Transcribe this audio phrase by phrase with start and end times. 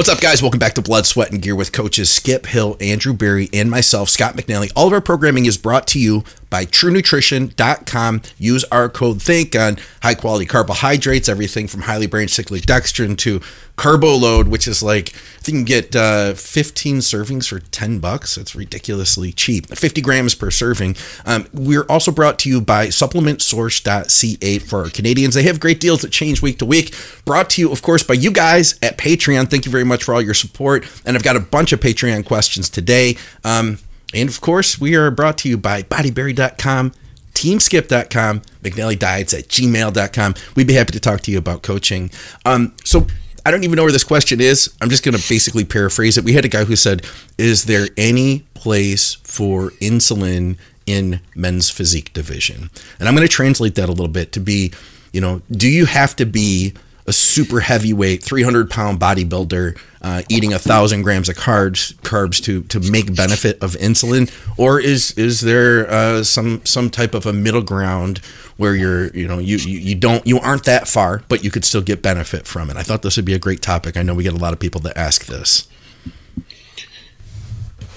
[0.00, 0.40] What's up, guys?
[0.40, 4.08] Welcome back to Blood, Sweat, and Gear with coaches Skip Hill, Andrew Berry, and myself,
[4.08, 4.72] Scott McNally.
[4.74, 8.22] All of our programming is brought to you by TrueNutrition.com.
[8.38, 13.40] Use our code THINK on high quality carbohydrates, everything from highly branched cyclic dextrin to
[13.80, 17.98] Carbo Load, which is like, I think you can get uh, 15 servings for 10
[17.98, 18.36] bucks.
[18.36, 20.96] It's ridiculously cheap, 50 grams per serving.
[21.24, 25.34] Um, we're also brought to you by SupplementSource.ca for our Canadians.
[25.34, 26.94] They have great deals that change week to week.
[27.24, 29.48] Brought to you, of course, by you guys at Patreon.
[29.48, 30.84] Thank you very much for all your support.
[31.06, 33.16] And I've got a bunch of Patreon questions today.
[33.44, 33.78] Um,
[34.14, 36.92] and of course, we are brought to you by bodyberry.com,
[37.34, 40.34] teamskip.com, McNally Diets at gmail.com.
[40.56, 42.10] We'd be happy to talk to you about coaching.
[42.44, 43.06] Um, so
[43.44, 44.74] I don't even know where this question is.
[44.80, 46.24] I'm just going to basically paraphrase it.
[46.24, 47.06] We had a guy who said,
[47.38, 52.70] Is there any place for insulin in men's physique division?
[52.98, 54.72] And I'm going to translate that a little bit to be,
[55.12, 56.74] you know, do you have to be
[57.10, 62.62] a super heavyweight, 300 pound bodybuilder uh, eating a thousand grams of carbs carbs to
[62.62, 67.32] to make benefit of insulin, or is is there uh, some some type of a
[67.32, 68.18] middle ground
[68.58, 71.64] where you're you know you, you you don't you aren't that far, but you could
[71.64, 72.76] still get benefit from it?
[72.76, 73.96] I thought this would be a great topic.
[73.96, 75.68] I know we get a lot of people that ask this.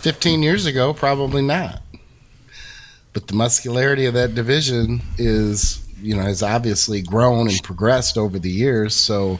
[0.01, 1.83] 15 years ago, probably not.
[3.13, 8.37] But the muscularity of that division is you know has obviously grown and progressed over
[8.37, 8.93] the years.
[8.93, 9.39] So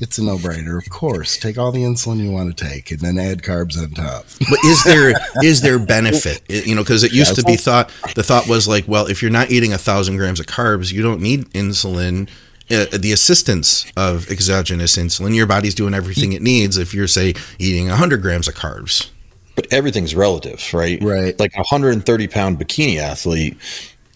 [0.00, 1.36] it's a no-brainer, of course.
[1.36, 4.26] Take all the insulin you want to take, and then add carbs on top.
[4.48, 6.42] But is there is there benefit?
[6.68, 9.30] You know, because it used to be thought the thought was like, well, if you're
[9.30, 12.28] not eating a thousand grams of carbs, you don't need insulin.
[12.70, 16.76] Uh, the assistance of exogenous insulin, your body's doing everything it needs.
[16.76, 19.08] If you're say eating 100 grams of carbs,
[19.54, 21.02] but everything's relative, right?
[21.02, 21.38] Right.
[21.40, 23.56] Like a 130 pound bikini athlete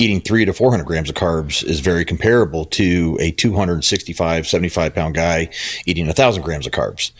[0.02, 5.14] eating three to 400 grams of carbs is very comparable to a 265, 75 pound
[5.14, 5.48] guy
[5.86, 7.12] eating a thousand grams of carbs.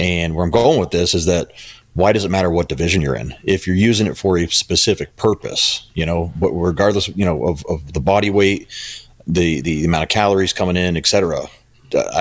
[0.00, 1.52] And where I'm going with this is that
[1.92, 3.36] why does it matter what division you're in?
[3.44, 7.64] If you're using it for a specific purpose, you know, but regardless, you know, of,
[7.66, 8.66] of the body weight,
[9.28, 11.46] the, the amount of calories coming in, et cetera,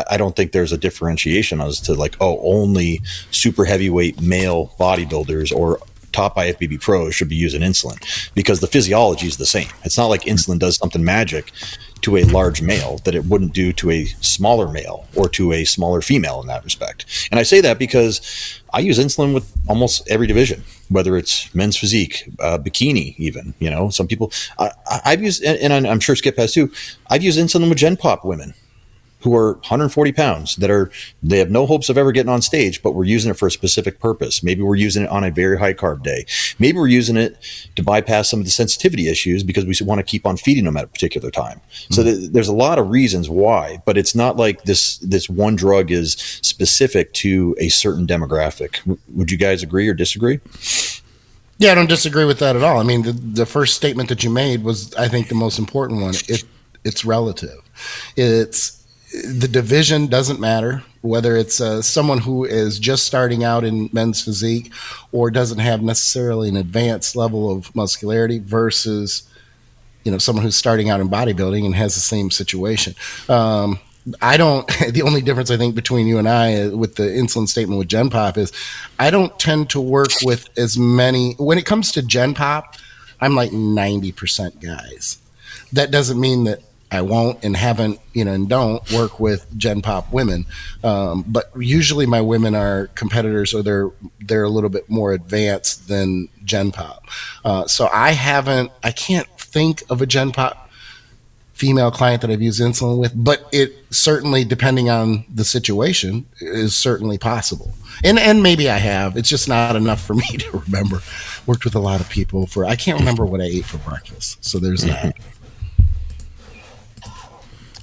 [0.07, 5.51] I don't think there's a differentiation as to like, oh, only super heavyweight male bodybuilders
[5.51, 5.79] or
[6.13, 7.97] top IFBB pros should be using insulin
[8.33, 9.67] because the physiology is the same.
[9.83, 11.51] It's not like insulin does something magic
[12.01, 15.63] to a large male that it wouldn't do to a smaller male or to a
[15.63, 17.05] smaller female in that respect.
[17.31, 21.77] And I say that because I use insulin with almost every division, whether it's men's
[21.77, 23.53] physique, uh, bikini, even.
[23.59, 24.71] You know, some people I,
[25.05, 26.71] have used, and I'm sure Skip has too.
[27.09, 28.53] I've used insulin with Gen Pop women
[29.23, 30.91] who are 140 pounds that are
[31.21, 33.51] they have no hopes of ever getting on stage, but we're using it for a
[33.51, 34.43] specific purpose.
[34.43, 36.25] Maybe we're using it on a very high carb day.
[36.59, 37.37] Maybe we're using it
[37.75, 40.77] to bypass some of the sensitivity issues because we want to keep on feeding them
[40.77, 41.59] at a particular time.
[41.59, 41.93] Mm-hmm.
[41.93, 45.55] So th- there's a lot of reasons why, but it's not like this this one
[45.55, 48.79] drug is specific to a certain demographic.
[48.79, 50.39] W- would you guys agree or disagree?
[51.59, 52.79] Yeah, I don't disagree with that at all.
[52.79, 56.01] I mean, the, the first statement that you made was, I think, the most important
[56.01, 56.15] one.
[56.27, 56.43] It
[56.83, 57.59] it's relative.
[58.15, 58.82] It's
[59.13, 64.23] the division doesn't matter whether it's uh, someone who is just starting out in men's
[64.23, 64.71] physique
[65.11, 69.23] or doesn't have necessarily an advanced level of muscularity versus
[70.03, 72.95] you know someone who's starting out in bodybuilding and has the same situation
[73.29, 73.79] um,
[74.21, 74.69] I don't.
[74.91, 77.87] The only difference I think between you and I uh, with the insulin statement with
[77.87, 78.51] Gen Pop is,
[78.99, 81.33] I don't tend to work with as many.
[81.37, 82.75] When it comes to Gen Pop,
[83.21, 85.19] I'm like ninety percent guys.
[85.71, 86.59] That doesn't mean that
[86.93, 90.45] I won't and haven't, you know, and don't work with Gen Pop women.
[90.83, 93.89] Um, but usually my women are competitors or they're
[94.19, 97.05] they're a little bit more advanced than Gen Pop.
[97.43, 100.63] Uh, so I haven't, I can't think of a Gen Pop
[101.53, 106.75] female client that I've used insulin with, but it certainly, depending on the situation, is
[106.75, 107.73] certainly possible.
[108.03, 109.15] And and maybe I have.
[109.15, 110.99] It's just not enough for me to remember.
[111.45, 114.43] Worked with a lot of people for I can't remember what I ate for breakfast.
[114.43, 115.15] So there's that.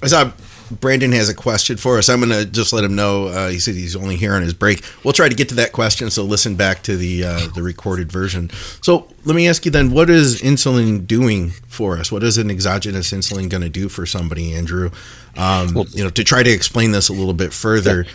[0.02, 0.32] I saw
[0.70, 2.08] Brandon has a question for us.
[2.08, 3.26] I'm going to just let him know.
[3.26, 4.84] Uh, he said he's only here on his break.
[5.04, 8.10] We'll try to get to that question, so listen back to the uh, the recorded
[8.12, 8.50] version.
[8.82, 12.12] So let me ask you then: What is insulin doing for us?
[12.12, 14.90] What is an exogenous insulin going to do for somebody, Andrew?
[15.36, 18.04] Um, well, you know, to try to explain this a little bit further.
[18.04, 18.12] Yeah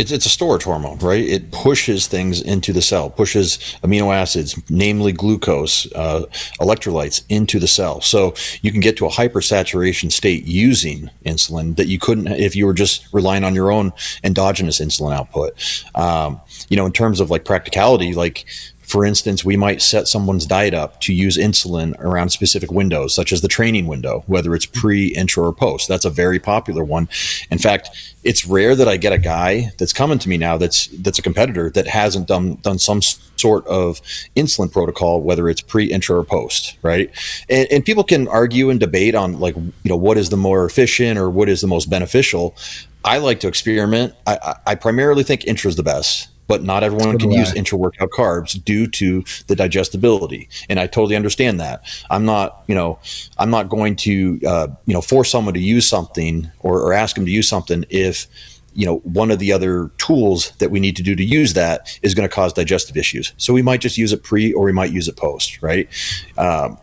[0.00, 1.22] it's, it's a storage hormone, right?
[1.22, 6.22] It pushes things into the cell, pushes amino acids, namely glucose, uh,
[6.58, 8.00] electrolytes into the cell.
[8.00, 12.64] So you can get to a hypersaturation state using insulin that you couldn't if you
[12.64, 13.92] were just relying on your own
[14.24, 15.52] endogenous insulin output.
[15.94, 18.46] Um, you know, in terms of like practicality, like
[18.90, 23.30] For instance, we might set someone's diet up to use insulin around specific windows, such
[23.30, 25.86] as the training window, whether it's pre, intra, or post.
[25.86, 27.08] That's a very popular one.
[27.52, 27.88] In fact,
[28.24, 31.22] it's rare that I get a guy that's coming to me now that's that's a
[31.22, 34.02] competitor that hasn't done done some sort of
[34.34, 37.12] insulin protocol, whether it's pre, intra, or post, right?
[37.48, 40.64] And, and people can argue and debate on like you know what is the more
[40.64, 42.56] efficient or what is the most beneficial.
[43.04, 44.14] I like to experiment.
[44.26, 48.10] I, I primarily think intra is the best but not everyone can use intra workout
[48.10, 50.48] carbs due to the digestibility.
[50.68, 51.84] And I totally understand that.
[52.10, 52.98] I'm not, you know,
[53.38, 57.14] I'm not going to, uh, you know, force someone to use something or, or ask
[57.14, 58.26] them to use something if,
[58.74, 61.96] you know, one of the other tools that we need to do to use that
[62.02, 63.32] is going to cause digestive issues.
[63.36, 65.88] So we might just use it pre or we might use it post, right?
[66.36, 66.78] Um,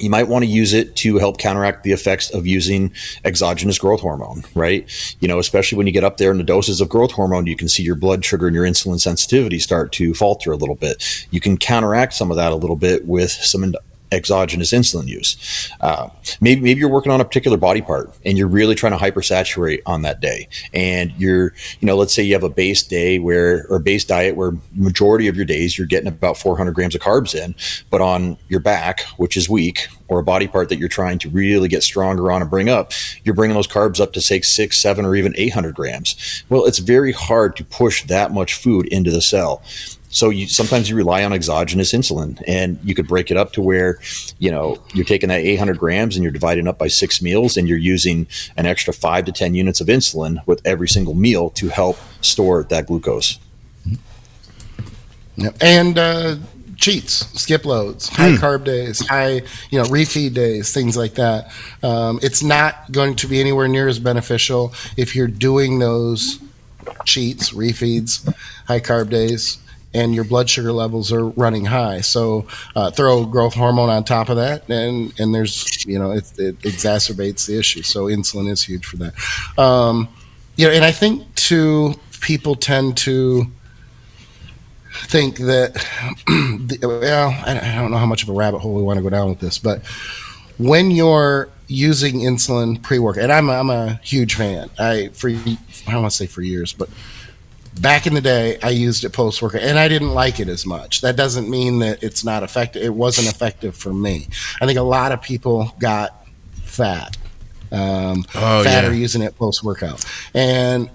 [0.00, 2.92] you might want to use it to help counteract the effects of using
[3.24, 4.88] exogenous growth hormone, right?
[5.20, 7.56] You know, especially when you get up there in the doses of growth hormone, you
[7.56, 11.26] can see your blood sugar and your insulin sensitivity start to falter a little bit.
[11.30, 13.74] You can counteract some of that a little bit with some
[14.12, 15.70] exogenous insulin use.
[15.80, 16.08] Uh,
[16.40, 19.80] maybe maybe you're working on a particular body part and you're really trying to hypersaturate
[19.86, 20.48] on that day.
[20.72, 24.04] And you're, you know, let's say you have a base day where or a base
[24.04, 27.54] diet where majority of your days you're getting about 400 grams of carbs in,
[27.90, 31.28] but on your back, which is weak, or a body part that you're trying to
[31.28, 32.92] really get stronger on and bring up,
[33.24, 36.44] you're bringing those carbs up to say six, seven, or even 800 grams.
[36.48, 39.62] Well, it's very hard to push that much food into the cell
[40.10, 43.62] so you sometimes you rely on exogenous insulin and you could break it up to
[43.62, 43.98] where
[44.38, 47.68] you know you're taking that 800 grams and you're dividing up by six meals and
[47.68, 48.26] you're using
[48.56, 52.64] an extra five to 10 units of insulin with every single meal to help store
[52.64, 53.38] that glucose
[55.36, 55.54] yep.
[55.60, 56.36] and uh,
[56.76, 58.38] cheats skip loads high mm.
[58.38, 61.52] carb days high you know refeed days things like that
[61.82, 66.38] um, it's not going to be anywhere near as beneficial if you're doing those
[67.04, 68.32] cheats refeeds
[68.66, 69.58] high carb days
[69.94, 72.00] and your blood sugar levels are running high.
[72.00, 72.46] So
[72.76, 76.58] uh, throw growth hormone on top of that, and and there's you know it, it
[76.60, 77.82] exacerbates the issue.
[77.82, 79.14] So insulin is huge for that.
[79.58, 80.08] Um,
[80.56, 83.44] you know, and I think too people tend to
[85.06, 85.74] think that
[86.82, 89.28] well, I don't know how much of a rabbit hole we want to go down
[89.28, 89.84] with this, but
[90.58, 94.70] when you're using insulin pre-work and I'm I'm a huge fan.
[94.78, 95.56] I for I
[95.86, 96.88] don't want to say for years, but
[97.80, 100.66] back in the day i used it post workout and i didn't like it as
[100.66, 101.00] much.
[101.00, 104.28] That doesn't mean that it's not effective it wasn't effective for me.
[104.60, 106.26] I think a lot of people got
[106.62, 107.16] fat
[107.70, 109.00] um, oh, fatter yeah.
[109.00, 110.04] using it post workout
[110.34, 110.90] and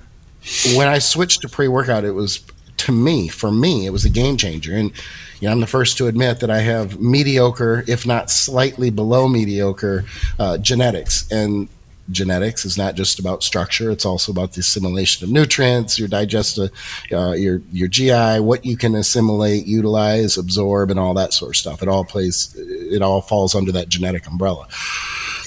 [0.76, 2.44] when i switched to pre-workout it was
[2.78, 4.76] to me for me it was a game changer.
[4.76, 4.92] And
[5.40, 9.28] you know, i'm the first to admit that i have mediocre if not slightly below
[9.28, 10.06] mediocre
[10.40, 11.30] uh, genetics.
[11.32, 11.70] And
[12.12, 16.72] genetics is not just about structure; it's also about the assimilation of nutrients, your digestive,
[17.12, 21.56] uh, your your GI, what you can assimilate, utilize, absorb, and all that sort of
[21.56, 21.82] stuff.
[21.82, 24.68] It all plays, it all falls under that genetic umbrella.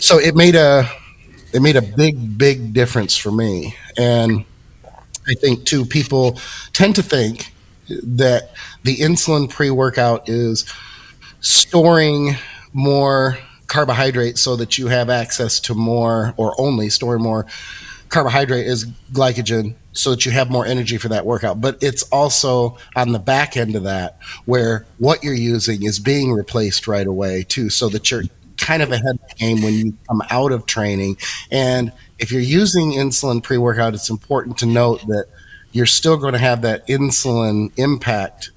[0.01, 0.89] So it made a
[1.53, 4.45] it made a big big difference for me, and
[5.29, 6.39] I think too people
[6.73, 7.53] tend to think
[7.89, 8.51] that
[8.83, 10.65] the insulin pre workout is
[11.41, 12.37] storing
[12.73, 17.47] more carbohydrate so that you have access to more or only store more
[18.09, 21.61] carbohydrate is glycogen so that you have more energy for that workout.
[21.61, 26.33] But it's also on the back end of that where what you're using is being
[26.33, 28.25] replaced right away too, so that you're
[28.59, 31.17] kind of ahead of the game when you come out of training.
[31.51, 35.27] And if you're using insulin pre workout, it's important to note that
[35.73, 38.51] you're still going to have that insulin impact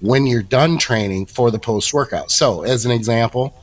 [0.00, 2.30] when you're done training for the post workout.
[2.30, 3.54] So, as an example,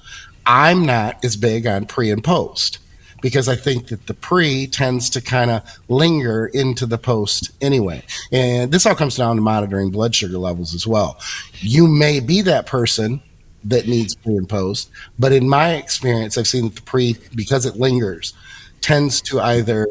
[0.45, 2.79] I'm not as big on pre and post
[3.21, 8.03] because I think that the pre tends to kind of linger into the post anyway.
[8.31, 11.19] And this all comes down to monitoring blood sugar levels as well.
[11.59, 13.21] You may be that person
[13.63, 17.65] that needs pre and post, but in my experience, I've seen that the pre, because
[17.65, 18.33] it lingers,
[18.81, 19.87] tends to either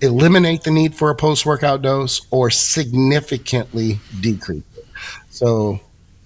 [0.00, 4.86] eliminate the need for a post workout dose or significantly decrease it.
[5.30, 5.80] So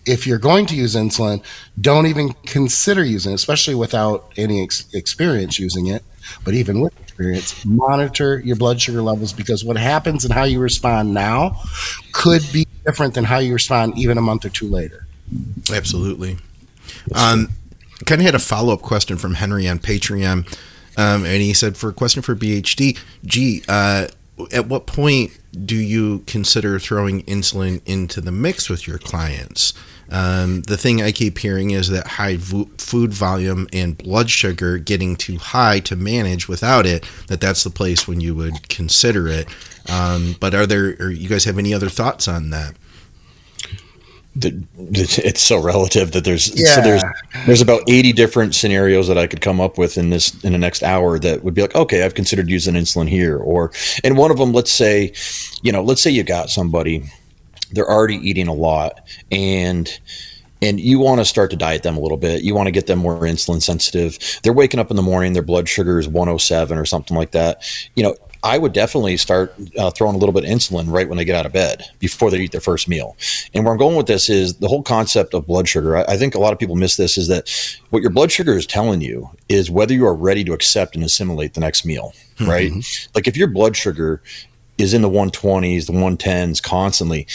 [0.07, 1.43] if you're going to use insulin,
[1.81, 6.03] don't even consider using it, especially without any ex- experience using it.
[6.45, 10.61] But even with experience, monitor your blood sugar levels because what happens and how you
[10.61, 11.61] respond now
[12.13, 15.07] could be different than how you respond even a month or two later.
[15.73, 16.39] Absolutely.
[17.15, 17.51] Um,
[18.05, 20.47] kind of had a follow up question from Henry on Patreon.
[20.97, 24.09] Um, and he said, for a question for BHD, gee, uh,
[24.53, 29.73] at what point do you consider throwing insulin into the mix with your clients?
[30.11, 34.79] Um, the thing I keep hearing is that high vo- food volume and blood sugar
[34.79, 39.27] getting too high to manage without it, that that's the place when you would consider
[39.27, 39.49] it.
[39.91, 42.77] Um, but are there, or you guys have any other thoughts on that?
[44.43, 46.75] It's so relative that there's yeah.
[46.75, 47.03] so there's
[47.47, 50.59] there's about 80 different scenarios that I could come up with in this in the
[50.59, 53.73] next hour that would be like okay I've considered using insulin here or
[54.05, 55.13] and one of them let's say
[55.63, 57.11] you know let's say you got somebody
[57.73, 59.01] they're already eating a lot
[59.33, 59.99] and
[60.63, 62.43] and you want to start to diet them a little bit.
[62.43, 64.19] You want to get them more insulin sensitive.
[64.43, 67.63] They're waking up in the morning, their blood sugar is 107 or something like that.
[67.95, 71.17] You know, I would definitely start uh, throwing a little bit of insulin right when
[71.19, 73.17] they get out of bed before they eat their first meal.
[73.55, 75.97] And where I'm going with this is the whole concept of blood sugar.
[75.97, 77.49] I, I think a lot of people miss this is that
[77.91, 81.05] what your blood sugar is telling you is whether you are ready to accept and
[81.05, 82.51] assimilate the next meal, mm-hmm.
[82.51, 83.09] right?
[83.15, 84.23] Like if your blood sugar
[84.79, 87.27] is in the 120s, the 110s constantly,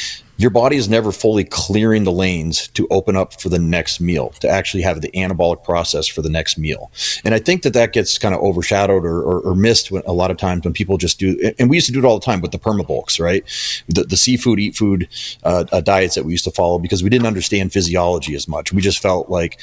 [0.41, 4.29] your body is never fully clearing the lanes to open up for the next meal,
[4.39, 6.91] to actually have the anabolic process for the next meal.
[7.23, 10.13] And I think that that gets kind of overshadowed or, or, or missed when, a
[10.13, 12.25] lot of times when people just do, and we used to do it all the
[12.25, 13.43] time with the permabulks, right?
[13.87, 15.07] The, the seafood, eat food
[15.43, 18.73] uh, uh, diets that we used to follow because we didn't understand physiology as much.
[18.73, 19.59] We just felt like,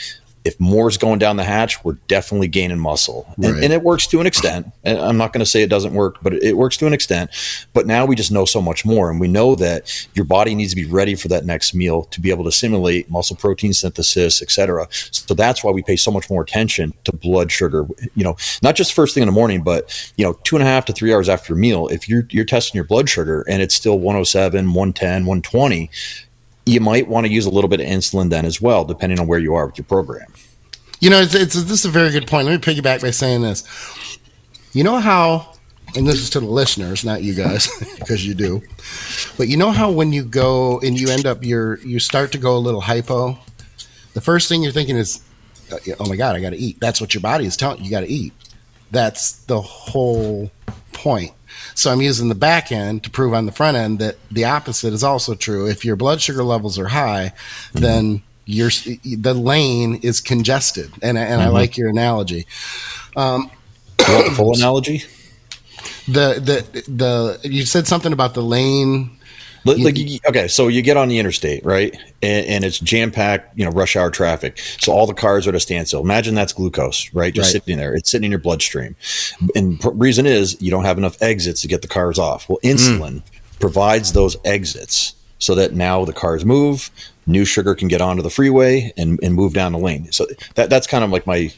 [0.48, 3.26] if more's going down the hatch, we're definitely gaining muscle.
[3.36, 3.62] And, right.
[3.62, 4.72] and it works to an extent.
[4.82, 7.30] And I'm not going to say it doesn't work, but it works to an extent.
[7.74, 9.10] But now we just know so much more.
[9.10, 12.20] And we know that your body needs to be ready for that next meal to
[12.20, 14.88] be able to simulate muscle protein synthesis, et cetera.
[14.90, 17.86] So that's why we pay so much more attention to blood sugar.
[18.14, 20.66] You know, not just first thing in the morning, but, you know, two and a
[20.66, 21.88] half to three hours after a meal.
[21.88, 25.90] If you're, you're testing your blood sugar and it's still 107, 110, 120,
[26.68, 29.26] you might want to use a little bit of insulin then as well, depending on
[29.26, 30.32] where you are with your program.
[31.00, 32.46] You know, it's, it's this is a very good point.
[32.46, 33.64] Let me piggyback by saying this.
[34.72, 35.54] You know how,
[35.96, 38.62] and this is to the listeners, not you guys, because you do.
[39.38, 42.38] But you know how when you go and you end up, you're you start to
[42.38, 43.38] go a little hypo.
[44.12, 45.22] The first thing you're thinking is,
[45.72, 47.84] uh, "Oh my god, I got to eat." That's what your body is telling you.
[47.84, 48.32] You got to eat.
[48.90, 50.50] That's the whole
[50.92, 51.32] point.
[51.74, 54.92] So I'm using the back end to prove on the front end that the opposite
[54.92, 55.66] is also true.
[55.66, 57.32] If your blood sugar levels are high,
[57.68, 57.78] mm-hmm.
[57.80, 58.70] then your
[59.04, 61.40] the lane is congested, and and mm-hmm.
[61.40, 62.46] I like your analogy.
[63.16, 63.50] Um,
[64.34, 65.04] full analogy?
[66.06, 69.17] The the the you said something about the lane
[69.64, 69.96] like,
[70.26, 71.94] okay, so you get on the interstate, right?
[72.22, 74.58] And, and it's jam packed, you know, rush hour traffic.
[74.80, 76.00] So all the cars are at a standstill.
[76.00, 77.34] Imagine that's glucose, right?
[77.34, 77.62] Just right.
[77.62, 77.94] sitting there.
[77.94, 78.96] It's sitting in your bloodstream.
[79.54, 82.48] And reason is you don't have enough exits to get the cars off.
[82.48, 83.60] Well, insulin mm.
[83.60, 86.90] provides those exits so that now the cars move,
[87.28, 90.10] new sugar can get onto the freeway and, and move down the lane.
[90.10, 91.52] So that that's kind of like my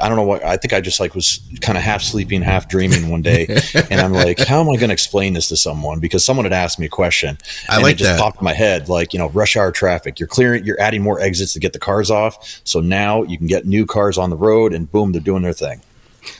[0.00, 2.68] I don't know what I think I just like was kind of half sleeping, half
[2.68, 3.46] dreaming one day,
[3.90, 6.00] and I'm like, how am I going to explain this to someone?
[6.00, 7.36] Because someone had asked me a question,
[7.68, 8.20] I like it just that.
[8.20, 10.20] popped in my head, like you know, rush hour traffic.
[10.20, 13.48] You're clearing, you're adding more exits to get the cars off, so now you can
[13.48, 15.82] get new cars on the road, and boom, they're doing their thing.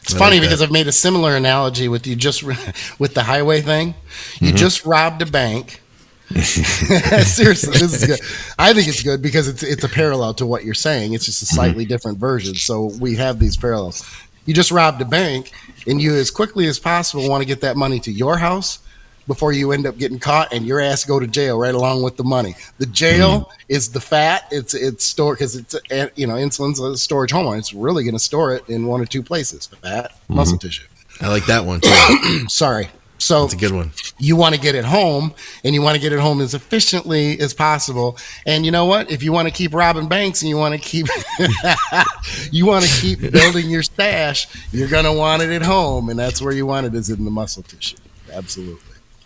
[0.02, 2.42] It's I funny like because I've made a similar analogy with you just
[2.98, 3.94] with the highway thing.
[4.40, 4.56] You mm-hmm.
[4.56, 5.80] just robbed a bank
[6.42, 8.20] Seriously, this is good.
[8.58, 11.14] I think it's good because it's it's a parallel to what you're saying.
[11.14, 11.88] It's just a slightly mm-hmm.
[11.88, 12.54] different version.
[12.54, 14.04] So we have these parallels.
[14.44, 15.52] You just robbed a bank,
[15.86, 18.80] and you, as quickly as possible, want to get that money to your house
[19.28, 22.16] before you end up getting caught and your ass go to jail right along with
[22.16, 22.56] the money.
[22.78, 23.46] The jail mm.
[23.68, 24.48] is the fat.
[24.50, 25.76] It's it's stored because it's
[26.16, 27.58] you know insulin's a storage hormone.
[27.58, 30.34] It's really going to store it in one or two places: fat, mm-hmm.
[30.34, 30.86] muscle tissue.
[31.20, 32.48] I like that one too.
[32.48, 32.88] Sorry.
[33.18, 33.92] So it's a good one.
[34.18, 35.34] You want to get it home
[35.64, 38.16] and you want to get it home as efficiently as possible.
[38.46, 39.10] And you know what?
[39.10, 41.06] If you want to keep robbing banks and you want to keep
[42.52, 46.08] you want to keep building your stash, you're gonna want it at home.
[46.08, 47.96] And that's where you want it is in the muscle tissue.
[48.32, 48.80] Absolutely.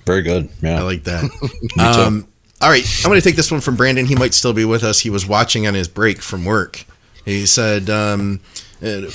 [0.07, 0.49] Very good.
[0.61, 0.81] Yeah.
[0.81, 1.25] I like that.
[1.79, 2.27] um,
[2.61, 2.85] all right.
[3.05, 4.07] I'm gonna take this one from Brandon.
[4.07, 5.01] He might still be with us.
[5.01, 6.85] He was watching on his break from work.
[7.25, 8.41] He said, um,
[8.83, 9.13] it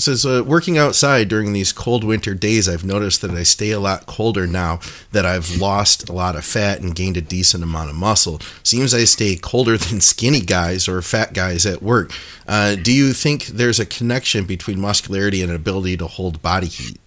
[0.00, 3.78] says, uh, working outside during these cold winter days, I've noticed that I stay a
[3.78, 4.80] lot colder now
[5.12, 8.40] that I've lost a lot of fat and gained a decent amount of muscle.
[8.64, 12.12] Seems I stay colder than skinny guys or fat guys at work.
[12.48, 16.98] Uh, do you think there's a connection between muscularity and ability to hold body heat?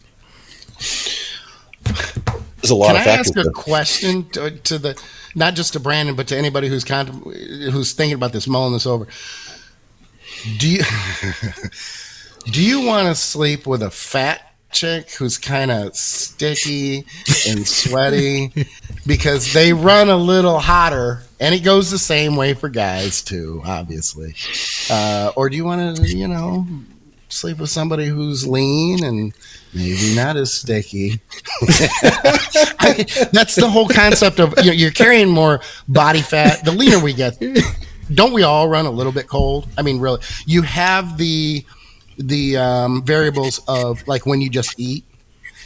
[2.61, 3.37] There's a lot Can of I factors.
[3.37, 5.03] ask a question to, to, the,
[5.35, 9.07] not just to Brandon, but to anybody who's who's thinking about this, mulling this over?
[10.57, 10.83] Do you
[12.51, 14.41] do you want to sleep with a fat
[14.71, 17.05] chick who's kind of sticky
[17.47, 18.51] and sweaty?
[19.05, 23.61] Because they run a little hotter and it goes the same way for guys too
[23.65, 24.35] obviously.
[24.89, 26.65] Uh, or do you want to you know
[27.29, 29.33] sleep with somebody who's lean and
[29.73, 31.19] maybe not as sticky?
[32.79, 36.99] I, that's the whole concept of you know, you're carrying more body fat the leaner
[36.99, 37.37] we get
[38.13, 39.67] don't we all run a little bit cold?
[39.77, 41.65] I mean, really, you have the
[42.17, 45.03] the um, variables of like when you just eat.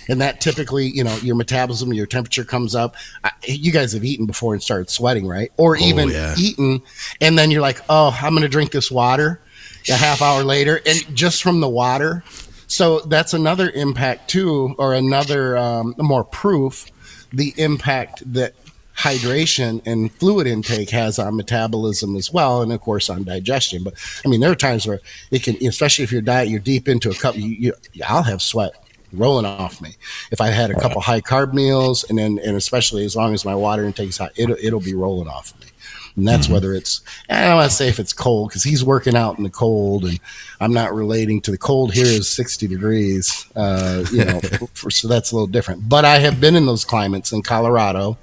[0.10, 2.96] and that typically, you know, your metabolism, your temperature comes up.
[3.24, 5.52] I, you guys have eaten before and started sweating, right?
[5.58, 6.36] Or even yeah.
[6.38, 6.82] eaten,
[7.20, 9.42] and then you're like, oh, I'm going to drink this water
[9.90, 12.24] a half hour later, and just from the water.
[12.68, 16.88] So that's another impact too, or another um, more proof
[17.34, 18.54] the impact that
[19.02, 23.84] hydration and fluid intake has on metabolism as well, and of course on digestion.
[23.84, 25.00] But I mean, there are times where
[25.32, 27.74] it can, especially if your diet you're deep into a cup, you, you
[28.08, 28.74] I'll have sweat
[29.14, 29.96] rolling off me
[30.32, 33.44] if I had a couple high carb meals, and then and especially as long as
[33.44, 35.68] my water intake is high, it'll it'll be rolling off me.
[36.16, 36.54] And that's mm-hmm.
[36.54, 39.44] whether it's I don't want to say if it's cold because he's working out in
[39.44, 40.20] the cold, and
[40.60, 43.46] I'm not relating to the cold here is 60 degrees.
[43.56, 44.40] Uh, you know,
[44.74, 45.88] for, so that's a little different.
[45.88, 48.18] But I have been in those climates in Colorado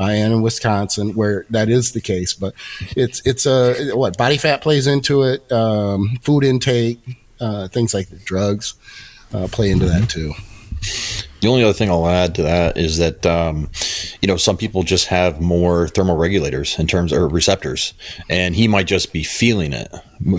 [0.00, 2.34] uh, and in Wisconsin where that is the case.
[2.34, 2.54] But
[2.96, 6.98] it's it's a what body fat plays into it, um, food intake,
[7.40, 8.74] uh, things like the drugs
[9.32, 10.32] uh, play into that too.
[11.40, 13.70] The only other thing I'll add to that is that um,
[14.20, 17.94] you know some people just have more thermal regulators in terms of receptors,
[18.28, 19.94] and he might just be feeling it,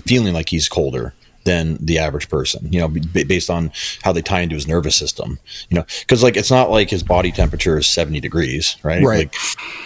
[0.06, 1.14] feeling like he's colder
[1.48, 2.72] than the average person.
[2.72, 3.72] You know, based on
[4.04, 5.40] how they tie into his nervous system.
[5.70, 9.04] You know, because like it's not like his body temperature is seventy degrees, right?
[9.04, 9.34] Right.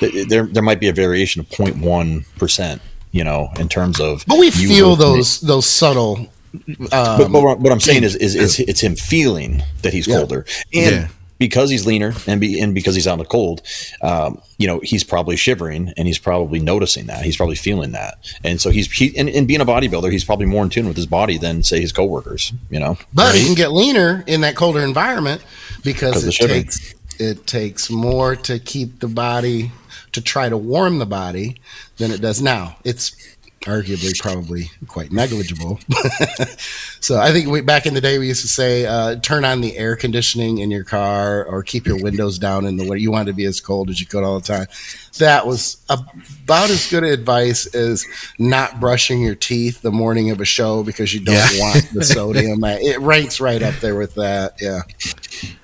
[0.01, 2.82] Like there there might be a variation of 0.1 percent.
[3.12, 7.72] You know, in terms of but we feel those those subtle um, but, but, what
[7.72, 11.08] I'm saying is, is, is, it's him feeling that he's colder, and yeah.
[11.38, 13.62] because he's leaner, and be, and because he's out in the cold,
[14.01, 17.24] um, you know, he's probably shivering, and he's probably noticing that.
[17.24, 20.46] He's probably feeling that, and so he's he, and, and being a bodybuilder, he's probably
[20.46, 22.51] more in tune with his body than say his coworkers.
[22.70, 23.36] You know, but right?
[23.36, 25.43] he can get leaner in that colder environment
[25.84, 29.72] because it takes it takes more to keep the body
[30.12, 31.62] to try to warm the body
[31.98, 32.77] than it does now.
[32.84, 33.15] It's
[33.62, 35.80] arguably probably quite negligible.
[37.00, 39.62] so I think we, back in the day we used to say uh, turn on
[39.62, 42.98] the air conditioning in your car or keep your windows down in the winter.
[42.98, 44.68] You want to be as cold as you could all the time.
[45.20, 48.06] That was about as good advice as
[48.39, 51.60] not brushing your teeth the morning of a show because you don't yeah.
[51.60, 52.63] want the sodium.
[52.63, 54.56] It ranks right up there with that.
[54.60, 54.82] Yeah.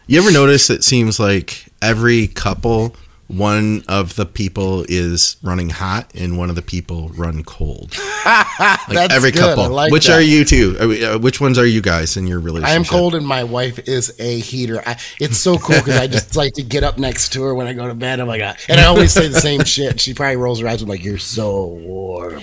[0.05, 2.95] You ever notice it seems like every couple
[3.27, 7.97] one of the people is running hot and one of the people run cold.
[8.25, 9.39] like every good.
[9.39, 9.69] couple.
[9.69, 10.19] Like which that.
[10.19, 10.77] are you two?
[10.79, 12.71] Uh, which ones are you guys in your relationship?
[12.71, 14.81] I am cold and my wife is a heater.
[14.85, 17.67] I, it's so cool because I just like to get up next to her when
[17.67, 18.19] I go to bed.
[18.21, 19.99] I'm like, uh, and I always say the same shit.
[19.99, 20.81] She probably rolls her eyes.
[20.81, 22.41] I'm like, you're so warm.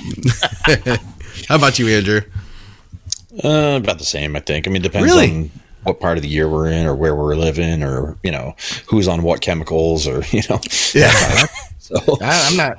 [1.48, 2.20] How about you, Andrew?
[3.42, 4.68] Uh, about the same, I think.
[4.68, 5.30] I mean, depends really?
[5.30, 5.50] on
[5.84, 8.56] what part of the year we're in or where we're living or you know
[8.88, 10.60] who's on what chemicals or you know.
[10.94, 11.46] Yeah.
[11.84, 12.78] So I, am not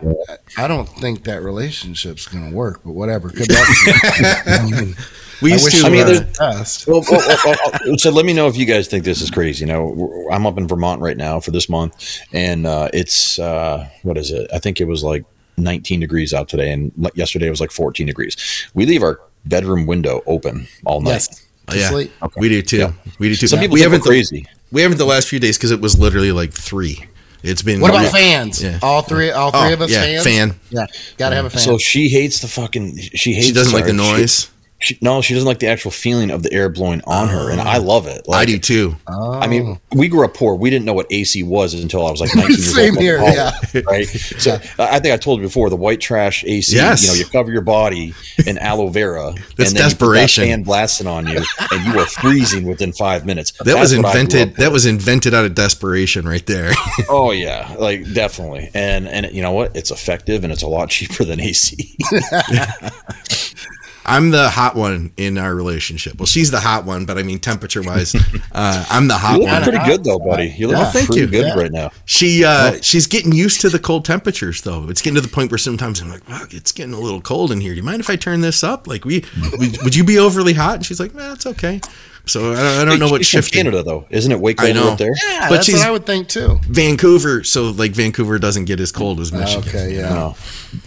[0.58, 3.30] i don't think that relationship's gonna work but whatever.
[3.30, 4.98] Good luck
[5.44, 6.08] we used to I mean,
[6.40, 9.64] uh, well, well, well, so let me know if you guys think this is crazy.
[9.64, 13.88] You know i'm up in vermont right now for this month and uh, it's uh,
[14.02, 14.50] what is it?
[14.52, 15.24] I think it was like
[15.58, 18.36] 19 degrees out today and yesterday it was like 14 degrees.
[18.74, 21.12] We leave our bedroom window open all night.
[21.12, 22.40] Yes Oh, yeah, okay.
[22.40, 22.78] we do too.
[22.78, 22.92] Yeah.
[23.20, 23.48] We do too.
[23.48, 24.42] Some people we haven't crazy.
[24.42, 27.06] The, we haven't the last few days because it was literally like three.
[27.44, 27.80] It's been.
[27.80, 28.64] What about fans?
[28.64, 28.80] Yeah.
[28.82, 29.92] All three, all three oh, of us.
[29.92, 30.24] Yeah, fans?
[30.24, 30.56] fan.
[30.70, 30.86] Yeah,
[31.18, 31.62] gotta have a fan.
[31.62, 32.98] So she hates the fucking.
[32.98, 33.48] She hates.
[33.48, 34.42] She doesn't like the noise.
[34.42, 34.50] She,
[34.86, 37.60] she, no, she doesn't like the actual feeling of the air blowing on her, and
[37.60, 37.82] I oh.
[37.82, 38.28] love it.
[38.28, 38.96] Like, I do too.
[39.08, 39.34] Oh.
[39.34, 39.98] I mean, oh.
[39.98, 40.56] we grew up poor.
[40.56, 42.76] We didn't know what AC was until I was like 19 years old.
[42.76, 43.52] Same here, oh, yeah.
[43.88, 44.08] Right.
[44.08, 44.56] So.
[44.78, 46.76] I think I told you before the white trash AC.
[46.76, 47.04] Yes.
[47.04, 48.14] You know, you cover your body
[48.46, 49.34] in aloe vera.
[49.58, 50.44] That's and then desperation.
[50.46, 53.52] You fan blasting on you, and you are freezing within five minutes.
[53.54, 54.56] That That's was invented.
[54.58, 56.72] That was invented out of desperation, right there.
[57.10, 58.70] oh yeah, like definitely.
[58.74, 59.76] And and you know what?
[59.76, 61.98] It's effective, and it's a lot cheaper than AC.
[64.06, 66.20] I'm the hot one in our relationship.
[66.20, 68.16] Well, she's the hot one, but I mean, temperature wise,
[68.52, 69.64] uh, I'm the hot you look one.
[69.64, 70.54] Pretty good though, buddy.
[70.58, 71.28] You look yeah, thank pretty you.
[71.28, 71.54] good yeah.
[71.56, 71.92] right now.
[72.06, 72.80] She uh, oh.
[72.82, 74.88] she's getting used to the cold temperatures though.
[74.90, 77.52] It's getting to the point where sometimes I'm like, wow, it's getting a little cold
[77.52, 77.72] in here.
[77.72, 78.88] Do you mind if I turn this up?
[78.88, 79.26] Like, we
[79.58, 80.76] would, would you be overly hot?
[80.76, 81.82] And she's like, nah, it's okay.
[82.28, 83.60] So I don't, I don't know what shifting.
[83.60, 85.14] Canada though, isn't it way colder up there?
[85.24, 86.60] Yeah, but that's what I would think too.
[86.64, 89.70] Vancouver, so like Vancouver doesn't get as cold as Michigan.
[89.70, 90.10] Okay, yeah.
[90.10, 90.36] No.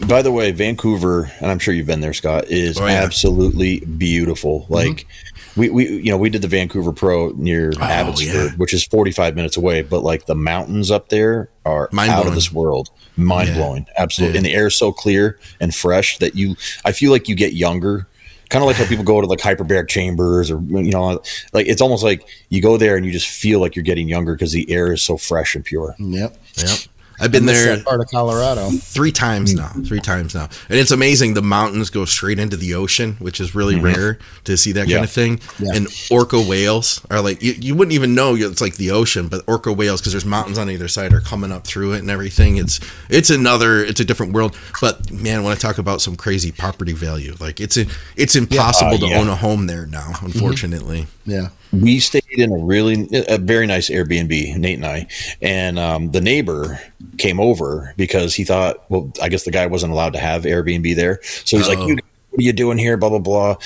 [0.06, 3.02] By the way, Vancouver, and I'm sure you've been there, Scott, is oh, yeah.
[3.02, 4.62] absolutely beautiful.
[4.62, 4.72] Mm-hmm.
[4.72, 5.60] Like mm-hmm.
[5.60, 8.56] we, we, you know, we did the Vancouver Pro near oh, Abbotsford, yeah.
[8.56, 12.28] which is 45 minutes away, but like the mountains up there are Mind out blowing.
[12.28, 14.38] of this world, mind blowing, absolutely.
[14.38, 17.52] And the air is so clear and fresh that you, I feel like you get
[17.52, 18.08] younger
[18.48, 21.20] kind of like how people go to like hyperbaric chambers or you know
[21.52, 24.34] like it's almost like you go there and you just feel like you're getting younger
[24.34, 25.94] because the air is so fresh and pure.
[25.98, 26.36] Yep.
[26.56, 26.78] Yep
[27.20, 28.70] I've been there that part of Colorado.
[28.70, 29.58] three times hmm.
[29.58, 29.68] now.
[29.86, 31.34] Three times now, and it's amazing.
[31.34, 33.84] The mountains go straight into the ocean, which is really mm-hmm.
[33.84, 34.96] rare to see that Yeah.
[34.96, 35.40] kind of thing.
[35.58, 35.72] Yeah.
[35.74, 39.42] And orca whales are like you, you wouldn't even know it's like the ocean, but
[39.46, 42.56] orca whales because there's mountains on either side are coming up through it and everything.
[42.56, 44.56] It's it's another it's a different world.
[44.80, 48.40] But man, when I talk about some crazy property value, like it's a, it's uh,
[48.40, 49.18] impossible Uh, to yeah.
[49.18, 50.08] own a home there now.
[50.08, 50.26] Mm-hmm.
[50.26, 51.48] Unfortunately, Yeah.
[51.72, 55.06] We stayed in a really a very nice Airbnb, Nate and I,
[55.42, 56.80] and um, the neighbor
[57.18, 60.94] came over because he thought, well, I guess the guy wasn't allowed to have Airbnb
[60.96, 61.86] there, so he's like, Oh.
[61.88, 61.94] you,
[62.30, 63.56] "What are you doing here?" Blah blah blah.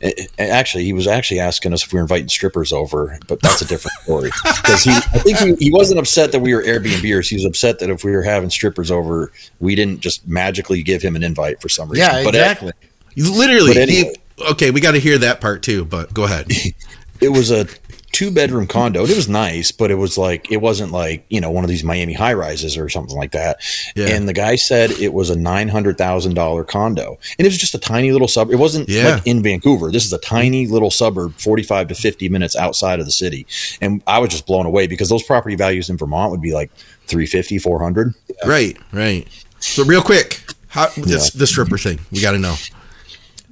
[0.00, 3.60] And- actually, he was actually asking us if we were inviting strippers over, but that's
[3.60, 4.30] a different story.
[4.44, 7.28] Because he, I think he, he wasn't upset that we were Airbnbers.
[7.28, 11.02] He was upset that if we were having strippers over, we didn't just magically give
[11.02, 12.06] him an invite for some reason.
[12.08, 12.72] Yeah, But uh, exactly.
[13.16, 13.76] literally.
[13.78, 14.12] Anyway.
[14.38, 15.84] he- okay, we got to hear that part too.
[15.84, 16.46] But go ahead.
[17.20, 17.66] it was a
[18.12, 19.04] two bedroom condo.
[19.04, 21.84] It was nice, but it was like it wasn't like you know one of these
[21.84, 23.58] Miami high rises or something like that.
[23.94, 24.08] Yeah.
[24.08, 27.56] And the guy said it was a nine hundred thousand dollar condo, and it was
[27.58, 28.52] just a tiny little suburb.
[28.54, 29.14] It wasn't Yeah.
[29.16, 29.90] like in Vancouver.
[29.92, 33.46] This is a tiny little suburb, forty five to fifty minutes outside of the city.
[33.80, 36.70] And I was just blown away because those property values in Vermont would be like
[37.06, 38.14] 350 400
[38.46, 39.26] Right, right.
[39.58, 41.98] So real quick, how this the stripper thing?
[42.10, 42.54] We got to know.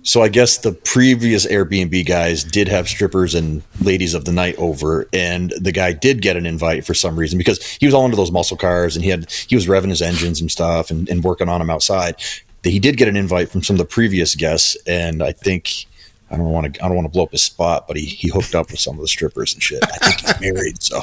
[0.09, 4.57] So I guess the previous Airbnb guys did have strippers and ladies of the night
[4.57, 8.07] over, and the guy did get an invite for some reason because he was all
[8.07, 11.11] into those muscle cars and he had he was revving his engines and stuff and,
[11.11, 12.17] and working on them outside.
[12.63, 15.85] He did get an invite from some of the previous guests, and I think
[16.31, 18.29] I don't want to I don't want to blow up his spot, but he he
[18.29, 19.83] hooked up with some of the strippers and shit.
[19.83, 21.01] I think he's married, so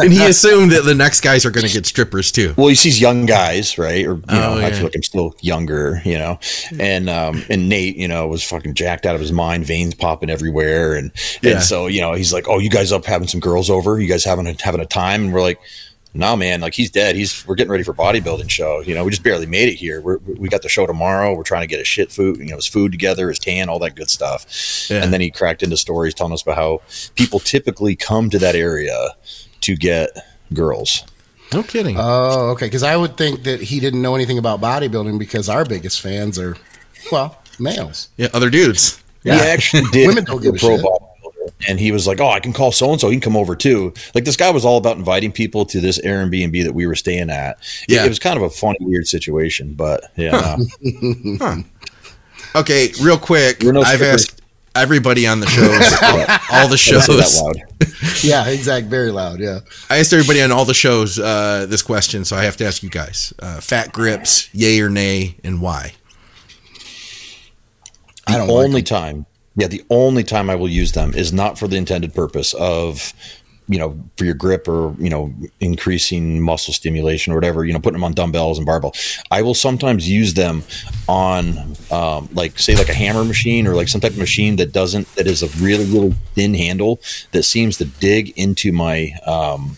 [0.00, 2.54] And he assumed that the next guys are going to get strippers too.
[2.56, 4.04] well, he sees young guys, right?
[4.06, 6.38] Or you Oh, know, I feel like I'm still younger, you know.
[6.78, 10.30] And um, and Nate, you know, was fucking jacked out of his mind, veins popping
[10.30, 11.52] everywhere, and Yeah.
[11.52, 14.00] and so you know, he's like, "Oh, you guys up having some girls over?
[14.00, 15.58] You guys having a, having a time?" And we're like.
[16.16, 17.16] No man, like he's dead.
[17.16, 18.80] He's we're getting ready for bodybuilding show.
[18.80, 20.00] You know, we just barely made it here.
[20.00, 21.34] We're, we got the show tomorrow.
[21.34, 23.80] We're trying to get his shit food, you know, his food together, his tan, all
[23.80, 24.46] that good stuff.
[24.88, 25.02] Yeah.
[25.02, 26.82] And then he cracked into stories telling us about how
[27.16, 29.08] people typically come to that area
[29.62, 30.10] to get
[30.52, 31.02] girls.
[31.52, 31.96] No kidding.
[31.98, 32.66] Oh, okay.
[32.66, 36.38] Because I would think that he didn't know anything about bodybuilding because our biggest fans
[36.38, 36.56] are,
[37.10, 38.08] well, males.
[38.16, 39.02] yeah, other dudes.
[39.24, 39.34] Yeah.
[39.34, 40.86] He actually did Women don't give a pro shit.
[41.64, 43.08] Bodybuilder, and he was like, "Oh, I can call so and so.
[43.08, 45.98] He can come over too." Like this guy was all about inviting people to this
[46.00, 47.58] Airbnb that we were staying at.
[47.88, 48.04] Yeah.
[48.04, 51.64] it, was kind of a funny, weird situation, but yeah, no.
[52.56, 53.64] Okay, real quick.
[53.64, 54.26] No I've strippers.
[54.26, 54.42] asked
[54.76, 57.06] everybody on the shows, all, all the shows.
[57.06, 57.62] that loud.
[58.22, 58.86] Yeah, exact.
[58.86, 59.40] Very loud.
[59.40, 59.60] Yeah.
[59.90, 62.82] I asked everybody on all the shows uh, this question, so I have to ask
[62.82, 65.94] you guys: uh, fat grips, yay or nay, and why?
[68.26, 71.58] I don't like only time, yeah, the only time I will use them is not
[71.58, 73.12] for the intended purpose of,
[73.68, 77.64] you know, for your grip or you know, increasing muscle stimulation or whatever.
[77.64, 78.94] You know, putting them on dumbbells and barbell.
[79.30, 80.64] I will sometimes use them
[81.08, 84.72] on, um, like say, like a hammer machine or like some type of machine that
[84.72, 87.00] doesn't that is a really really thin handle
[87.32, 89.12] that seems to dig into my.
[89.26, 89.76] Um,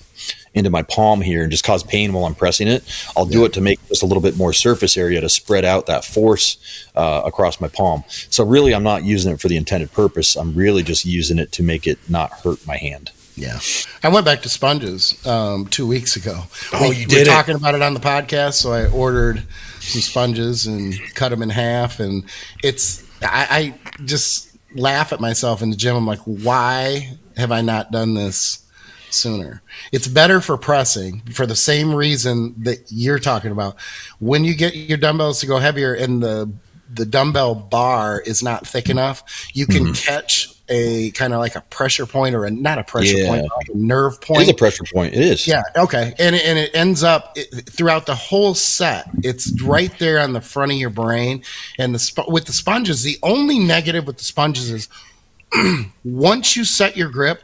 [0.57, 2.83] into my palm here and just cause pain while I'm pressing it.
[3.17, 5.87] I'll do it to make just a little bit more surface area to spread out
[5.87, 6.57] that force
[6.97, 8.03] uh, across my palm.
[8.09, 10.35] So really, I'm not using it for the intended purpose.
[10.35, 13.11] I'm really just using it to make it not hurt my hand.
[13.37, 13.61] Yeah.
[14.03, 16.45] I went back to sponges um, two weeks ago.
[16.73, 17.31] Oh, we, you We're did it.
[17.31, 19.43] talking about it on the podcast, so I ordered
[19.81, 22.01] some sponges and cut them in half.
[22.01, 22.25] And
[22.65, 25.97] it's, I, I just laugh at myself in the gym.
[25.97, 28.66] I'm like, why have I not done this
[29.17, 29.63] sooner?
[29.93, 33.77] It's better for pressing for the same reason that you're talking about.
[34.19, 36.53] When you get your dumbbells to go heavier and the
[36.93, 39.93] the dumbbell bar is not thick enough, you can mm-hmm.
[39.93, 43.29] catch a kind of like a pressure point or a not a pressure Yeah.
[43.29, 44.41] point, like a nerve point.
[44.41, 45.15] It is a pressure point.
[45.15, 45.47] It is.
[45.47, 45.63] Yeah.
[45.77, 46.15] Okay.
[46.19, 49.09] And it, and it ends up it, throughout the whole set.
[49.23, 51.43] It's right there on the front of your brain.
[51.79, 54.89] And the sp- with the sponges, the only negative with the sponges is
[56.05, 57.43] once you set your grip,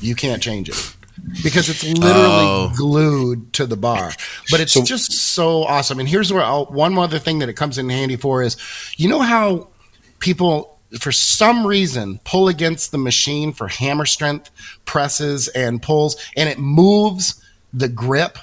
[0.00, 0.94] you can't change it
[1.42, 2.72] because it's literally Oh.
[2.76, 4.12] glued to the bar.
[4.50, 5.98] But it's So- just so awesome.
[6.00, 8.56] And here's where I'll, one other thing that it comes in handy for is,
[8.96, 9.68] you know how
[10.18, 14.50] people for some reason pull against the machine for hammer strength
[14.86, 17.34] presses and pulls and it moves
[17.72, 18.38] the grip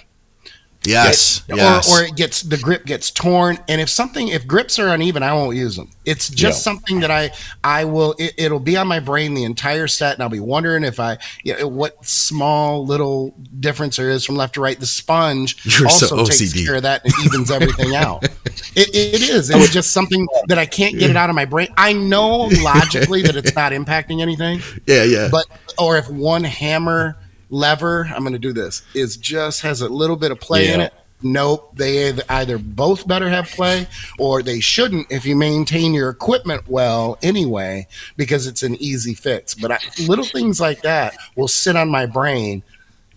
[0.85, 1.91] Yes, It- yes.
[1.91, 5.21] or, or it gets the grip gets torn and if something if grips are uneven
[5.23, 6.61] i won't use them it's just Yeah.
[6.61, 7.31] something that i
[7.63, 10.83] i will it, it'll be on my brain the entire set and i'll be wondering
[10.85, 14.85] if i you know, what small little difference there is from left to right the
[14.85, 18.23] sponge You're so also takes care of that and evens everything out
[18.75, 21.67] it, it is it's just something that i can't get it out of my brain
[21.75, 25.27] i know logically that it's not impacting anything yeah, yeah.
[25.29, 25.45] but
[25.77, 27.17] or if one hammer
[27.49, 30.79] lever i'm going to do this is just has a little bit of play in
[30.81, 31.75] it Nope.
[31.75, 33.87] They either both better have play
[34.19, 39.55] or they shouldn't if you maintain your equipment well anyway, because it's an easy fix.
[39.55, 42.61] But I, little things like that will sit on my brain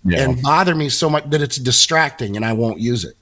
[0.04, 0.22] yeah.
[0.22, 3.16] and bother me so much that it's distracting and I won't use it.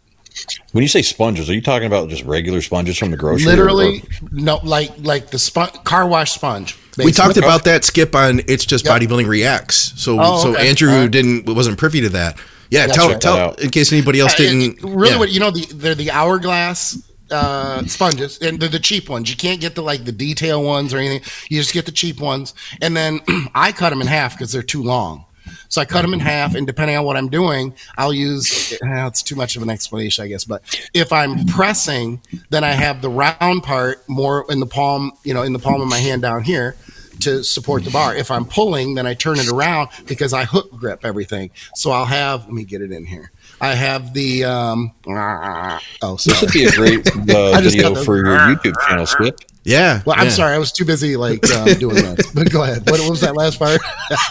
[0.73, 3.47] When you say sponges, are you talking about just regular sponges from the grocery?
[3.47, 4.29] Literally, or, or?
[4.33, 6.77] no, like like the spon- car wash sponge.
[6.77, 7.05] Basically.
[7.05, 9.01] We talked about that skip on it's just yep.
[9.01, 10.01] bodybuilding reacts.
[10.01, 11.11] So oh, so Andrew right.
[11.11, 12.39] didn't wasn't privy to that.
[12.71, 14.85] Yeah, tell tell in case anybody else didn't.
[14.85, 15.19] Uh, really, yeah.
[15.19, 19.31] what you know the they're the hourglass uh, sponges, and they're the cheap ones.
[19.31, 21.23] You can't get the like the detail ones or anything.
[21.49, 23.21] You just get the cheap ones, and then
[23.55, 25.25] I cut them in half because they're too long.
[25.69, 28.73] So I cut them in half, and depending on what I'm doing, I'll use.
[28.73, 30.45] Eh, it's too much of an explanation, I guess.
[30.45, 30.63] But
[30.95, 35.43] if I'm pressing, then I have the round part more in the palm, you know,
[35.43, 36.77] in the palm of my hand down here
[37.21, 38.15] to support the bar.
[38.15, 41.51] If I'm pulling, then I turn it around because I hook grip everything.
[41.75, 42.45] So I'll have.
[42.45, 43.33] Let me get it in here.
[43.61, 44.45] I have the.
[44.45, 46.17] Um, oh, sorry.
[46.19, 49.41] this would be a great uh, video for your YouTube channel, Skip.
[49.65, 50.01] Yeah.
[50.07, 50.33] Well, I'm yeah.
[50.33, 52.31] sorry, I was too busy like um, doing that.
[52.35, 52.89] But go ahead.
[52.89, 53.81] What, what, was that last part?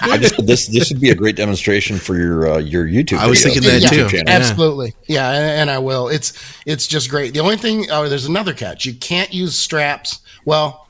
[0.01, 3.19] I just this this would be a great demonstration for your uh, your YouTube.
[3.19, 4.09] I was thinking that yeah, too.
[4.09, 4.29] Channel.
[4.29, 4.95] Absolutely.
[5.07, 6.07] Yeah, and, and, I will.
[6.07, 6.33] It's
[6.65, 7.33] it's just great.
[7.33, 8.85] The only thing, oh, there's another catch.
[8.85, 10.21] You can't use straps.
[10.43, 10.86] Well,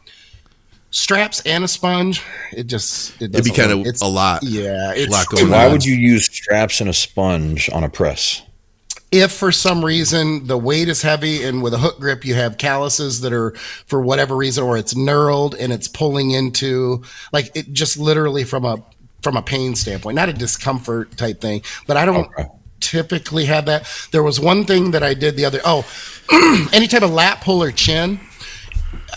[0.98, 2.24] straps and a sponge.
[2.52, 4.44] It just it would be kind of a lot.
[4.44, 5.72] Yeah, it's a lot going Why on.
[5.72, 8.42] would you use straps and a sponge on a press?
[9.10, 12.58] if for some reason the weight is heavy and with a hook grip you have
[12.58, 13.52] calluses that are
[13.86, 18.66] for whatever reason or it's knurled and it's pulling into like it just literally from
[18.66, 18.84] a
[19.22, 22.50] from a pain standpoint not a discomfort type thing but i don't okay.
[22.82, 25.86] typically have that there was one thing that i did the other oh
[26.74, 28.20] any type of lat pull or chin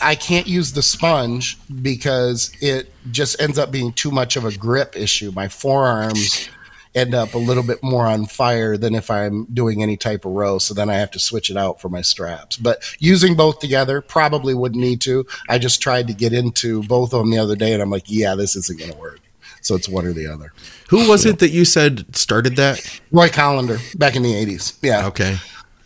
[0.00, 4.56] I can't use the sponge because it just ends up being too much of a
[4.56, 5.32] grip issue.
[5.32, 6.48] My forearms
[6.94, 10.32] end up a little bit more on fire than if I'm doing any type of
[10.32, 10.58] row.
[10.58, 12.56] So then I have to switch it out for my straps.
[12.56, 15.26] But using both together, probably wouldn't need to.
[15.48, 18.04] I just tried to get into both of them the other day and I'm like,
[18.06, 19.20] yeah, this isn't going to work.
[19.62, 20.52] So it's one or the other.
[20.88, 23.00] Who was it that you said started that?
[23.12, 24.78] Roy Callender back in the 80s.
[24.82, 25.06] Yeah.
[25.08, 25.36] Okay.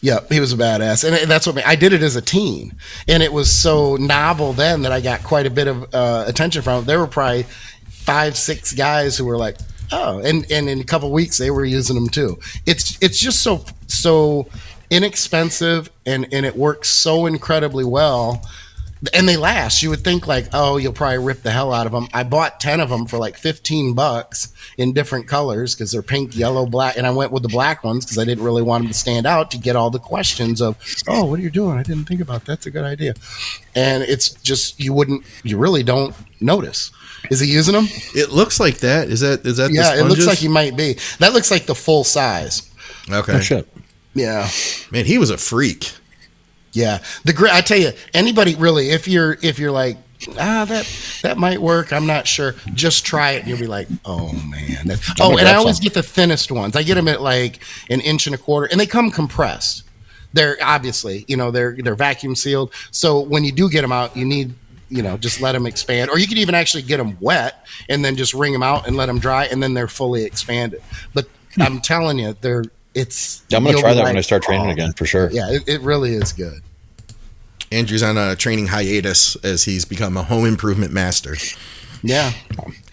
[0.05, 2.75] Yeah, he was a badass, and that's what I did it as a teen,
[3.09, 6.61] and it was so novel then that I got quite a bit of uh, attention
[6.61, 6.85] from.
[6.85, 7.45] There were probably
[7.89, 9.57] five, six guys who were like,
[9.93, 12.39] Oh, and and in a couple weeks they were using them too.
[12.67, 14.47] It's it's just so so
[14.91, 18.47] inexpensive and and it works so incredibly well
[19.13, 19.83] and they last.
[19.83, 22.09] You would think like, oh, you'll probably rip the hell out of them.
[22.15, 26.37] I bought ten of them for like fifteen bucks in different colors because they're pink,
[26.37, 28.93] yellow, black, and I went with the black ones because I didn't really want them
[28.93, 30.77] to stand out to get all the questions of,
[31.07, 31.77] oh, what are you doing?
[31.77, 32.55] I didn't think about that.
[32.55, 33.15] that's a good idea.
[33.75, 36.93] And it's just you wouldn't, you really don't notice.
[37.31, 37.87] Is he using them?
[38.15, 39.09] It looks like that.
[39.09, 39.73] Is that is that?
[39.73, 40.99] Yeah, it looks like he might be.
[41.19, 42.71] That looks like the full size.
[43.11, 43.35] Okay.
[43.37, 43.69] Oh, shit.
[44.15, 44.49] Yeah.
[44.91, 45.93] Man, he was a freak.
[46.75, 46.99] Yeah.
[47.25, 49.97] The I tell you, anybody really, if you're if you're like
[50.39, 53.87] ah that that might work i'm not sure just try it and you'll be like
[54.07, 57.63] oh man oh and i always get the thinnest ones i get them at like
[57.91, 59.83] an inch and a quarter and they come compressed
[60.33, 64.17] they're obviously you know they're they're vacuum sealed so when you do get them out
[64.17, 64.55] you need
[64.95, 66.11] you know, just let them expand.
[66.11, 68.97] Or you could even actually get them wet and then just wring them out and
[68.97, 70.83] let them dry, and then they're fully expanded.
[71.13, 71.27] But
[71.59, 73.43] I'm telling you, they're it's.
[73.53, 75.31] I'm gonna try that like, when I start training oh, again for sure.
[75.31, 76.63] Yeah, it, it really is good.
[77.73, 81.37] Andrew's on a training hiatus as he's become a home improvement master.
[82.05, 82.33] Yeah.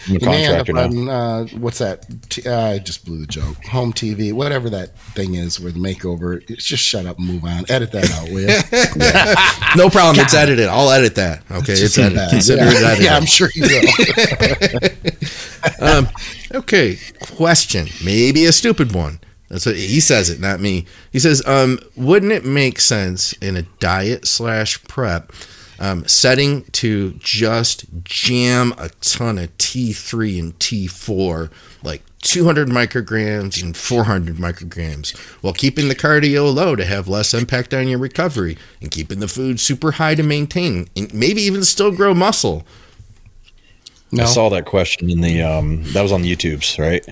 [0.08, 2.06] I'm a contractor on, uh, what's that?
[2.30, 3.64] T- uh, I just blew the joke.
[3.66, 6.44] Home TV, whatever that thing is where the makeover.
[6.58, 7.66] Just shut up and move on.
[7.70, 8.48] Edit that out, will you?
[9.06, 9.36] yeah.
[9.76, 10.16] No problem.
[10.16, 10.24] God.
[10.24, 10.68] It's edited.
[10.70, 11.44] I'll edit that.
[11.52, 12.30] Okay, it's, it's edited.
[12.30, 12.72] Consider yeah.
[12.72, 13.06] it edited.
[13.06, 13.64] Yeah, I'm sure you
[15.82, 15.88] will.
[15.98, 16.08] um,
[16.56, 16.98] okay,
[17.36, 17.88] question.
[18.04, 19.20] Maybe a stupid one.
[19.52, 20.86] That's what he says it, not me.
[21.12, 25.34] He says, um, wouldn't it make sense in a diet slash prep
[25.78, 31.52] um, setting to just jam a ton of T3 and T4,
[31.84, 37.74] like 200 micrograms and 400 micrograms, while keeping the cardio low to have less impact
[37.74, 41.92] on your recovery and keeping the food super high to maintain and maybe even still
[41.92, 42.66] grow muscle.
[44.14, 44.24] No.
[44.24, 47.06] I saw that question in the um, that was on the YouTubes, right?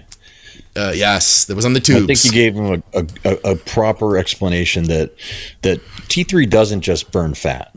[0.80, 2.04] Uh, yes, that was on the tubes.
[2.04, 5.14] I think you gave him a, a, a proper explanation that
[5.64, 7.76] that T3 doesn't just burn fat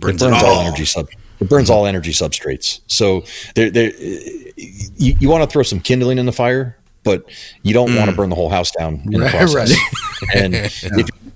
[0.00, 0.54] burns it burns all.
[0.56, 1.08] all energy sub.
[1.40, 2.80] It burns all energy substrates.
[2.86, 7.24] So there, there, you, you want to throw some kindling in the fire, but
[7.62, 7.98] you don't mm.
[7.98, 9.54] want to burn the whole house down in the process.
[9.54, 10.34] Right.
[10.34, 10.68] and yeah.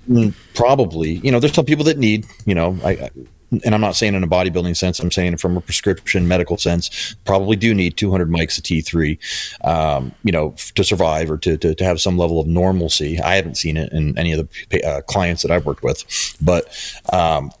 [0.07, 3.11] if, probably, you know, there's some people that need, you know, I,
[3.51, 7.15] and I'm not saying in a bodybuilding sense, I'm saying from a prescription medical sense,
[7.25, 9.17] probably do need 200 mics of T3,
[9.65, 13.19] um, you know, to survive or to, to, to, have some level of normalcy.
[13.19, 16.73] I haven't seen it in any of the uh, clients that I've worked with, but
[17.11, 17.51] um,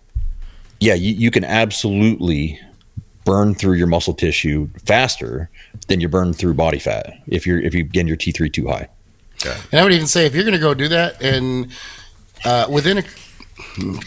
[0.79, 2.59] yeah, you, you can absolutely
[3.25, 5.49] burn through your muscle tissue faster
[5.87, 8.87] than you burn through body fat if you're if you get your T3 too high.
[9.45, 9.59] Yeah.
[9.71, 11.71] And I would even say if you're going to go do that and
[12.45, 13.03] uh, within a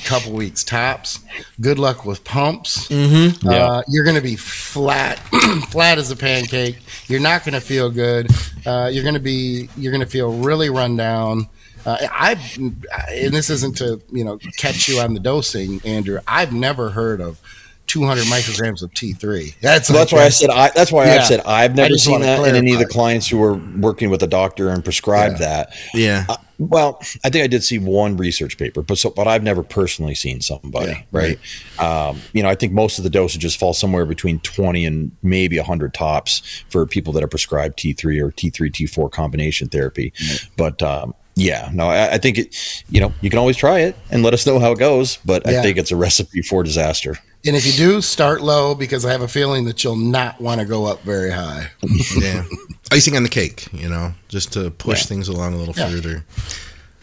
[0.05, 1.21] couple weeks tops.
[1.61, 2.89] Good luck with pumps.
[2.89, 3.49] Mm-hmm.
[3.49, 3.57] Yeah.
[3.57, 5.19] Uh, you're going to be flat,
[5.71, 6.79] flat as a pancake.
[7.07, 8.31] You're not going to feel good.
[8.67, 11.49] Uh, you're going to be you're going to feel really run down.
[11.87, 16.19] Uh, I and this isn't to you know catch you on the dosing, Andrew.
[16.27, 17.41] I've never heard of
[17.87, 19.61] 200 micrograms of T3.
[19.61, 20.71] That's that's why I said I.
[20.71, 21.17] That's why yeah.
[21.17, 24.23] I've said I've never seen that in any of the clients who were working with
[24.23, 25.47] a doctor and prescribed yeah.
[25.47, 25.77] that.
[25.93, 26.37] Yeah.
[26.59, 30.15] Well, I think I did see one research paper, but so, but I've never personally
[30.15, 30.93] seen somebody.
[30.93, 31.39] Yeah, right.
[31.79, 32.09] right.
[32.09, 35.57] Um, you know, I think most of the dosages fall somewhere between 20 and maybe
[35.59, 40.13] 100 tops for people that are prescribed T3 or T3 T4 combination therapy.
[40.13, 40.55] Mm-hmm.
[40.57, 42.85] But um, yeah, no, I, I, think it.
[42.89, 45.19] You know, you can always try it and let us know how it goes.
[45.25, 45.59] But yeah.
[45.59, 47.19] I think it's a recipe for disaster.
[47.47, 50.61] And if you do, start low because I have a feeling that you'll not want
[50.61, 51.71] to go up very high.
[52.17, 52.45] yeah.
[52.91, 55.07] Icing on the cake, you know, just to push yeah.
[55.07, 55.91] things along a little yeah.
[55.91, 56.25] further.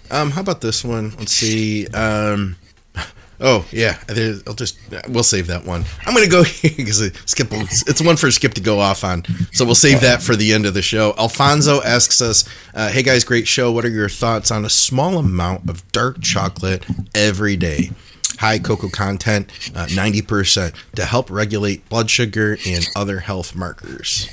[0.10, 1.14] Um, how about this one?
[1.18, 1.88] Let's see.
[1.88, 2.58] Um,
[3.40, 3.98] oh yeah,
[4.48, 5.86] I'll just we'll save that one.
[6.06, 7.48] I'm gonna go because Skip.
[7.52, 9.24] It's one for Skip to go off on,
[9.54, 11.14] so we'll save that for the end of the show.
[11.18, 13.72] Alfonso asks us, uh, "Hey guys, great show.
[13.72, 17.92] What are your thoughts on a small amount of dark chocolate every day?"
[18.42, 24.30] High cocoa content, uh, 90%, to help regulate blood sugar and other health markers.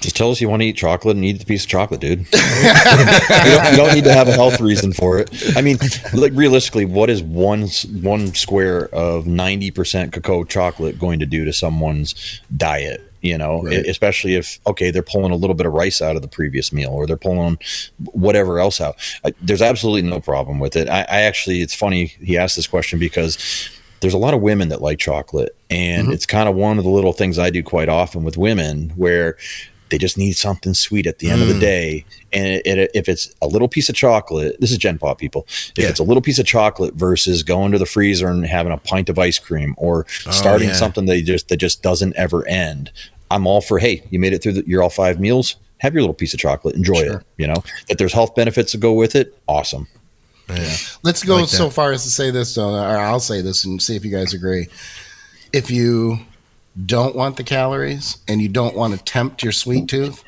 [0.00, 2.18] Just tell us you want to eat chocolate and eat the piece of chocolate, dude.
[2.32, 5.30] you, don't, you, don't, need to have a health reason for it.
[5.56, 5.78] I mean,
[6.12, 7.68] like realistically, what is one
[8.02, 13.11] one square of ninety percent cocoa chocolate going to do to someone's diet?
[13.22, 13.86] You know, right.
[13.86, 16.90] especially if, okay, they're pulling a little bit of rice out of the previous meal
[16.90, 17.56] or they're pulling
[18.12, 18.96] whatever else out.
[19.24, 20.88] I, there's absolutely no problem with it.
[20.88, 24.68] I, I, actually, it's funny he asked this question because there's a lot of women
[24.70, 25.56] that like chocolate.
[25.70, 26.12] And mm-hmm.
[26.12, 29.36] it's kind of one of the little things I do quite often with women where
[29.92, 31.42] they just need something sweet at the end mm.
[31.42, 31.60] of the mm.
[31.60, 32.04] day.
[32.32, 35.44] And it, it, if it's a little piece of chocolate, this is Gen Pop people.
[35.46, 35.88] If yeah.
[35.88, 39.10] it's a little piece of chocolate versus going to the freezer and having a pint
[39.10, 40.74] of ice cream or oh, starting yeah.
[40.74, 42.90] something that just that just doesn't ever end,
[43.30, 43.78] I'm all for.
[43.78, 45.56] Hey, you made it through the, your all five meals.
[45.78, 46.74] Have your little piece of chocolate.
[46.74, 47.18] Enjoy sure.
[47.18, 47.26] it.
[47.36, 49.38] You know that there's health benefits to go with it.
[49.46, 49.86] Awesome.
[50.48, 50.74] Yeah.
[51.02, 53.94] Let's go like so far as to say this, or I'll say this and see
[53.94, 54.68] if you guys agree.
[55.52, 56.18] If you
[56.86, 60.24] don't want the calories and you don't want to tempt your sweet tooth,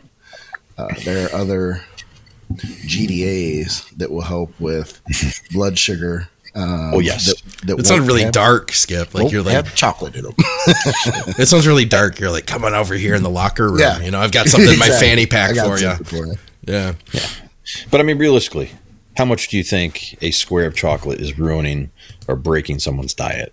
[0.77, 1.85] uh, there are other
[2.53, 5.01] GDAs that will help with
[5.53, 6.29] blood sugar.
[6.57, 9.13] Um, oh yes, that, that it sounds really have, dark, Skip.
[9.13, 10.35] Like you're like have chocolate in them.
[10.39, 12.21] it sounds really dark.
[12.21, 13.81] You're like, come on over here in the locker room.
[13.81, 13.99] Yeah.
[14.01, 15.95] you know, I've got something in my fanny pack for you.
[16.05, 16.35] for you.
[16.63, 17.27] Yeah, yeah.
[17.91, 18.71] But I mean, realistically,
[19.17, 21.91] how much do you think a square of chocolate is ruining
[22.29, 23.53] or breaking someone's diet?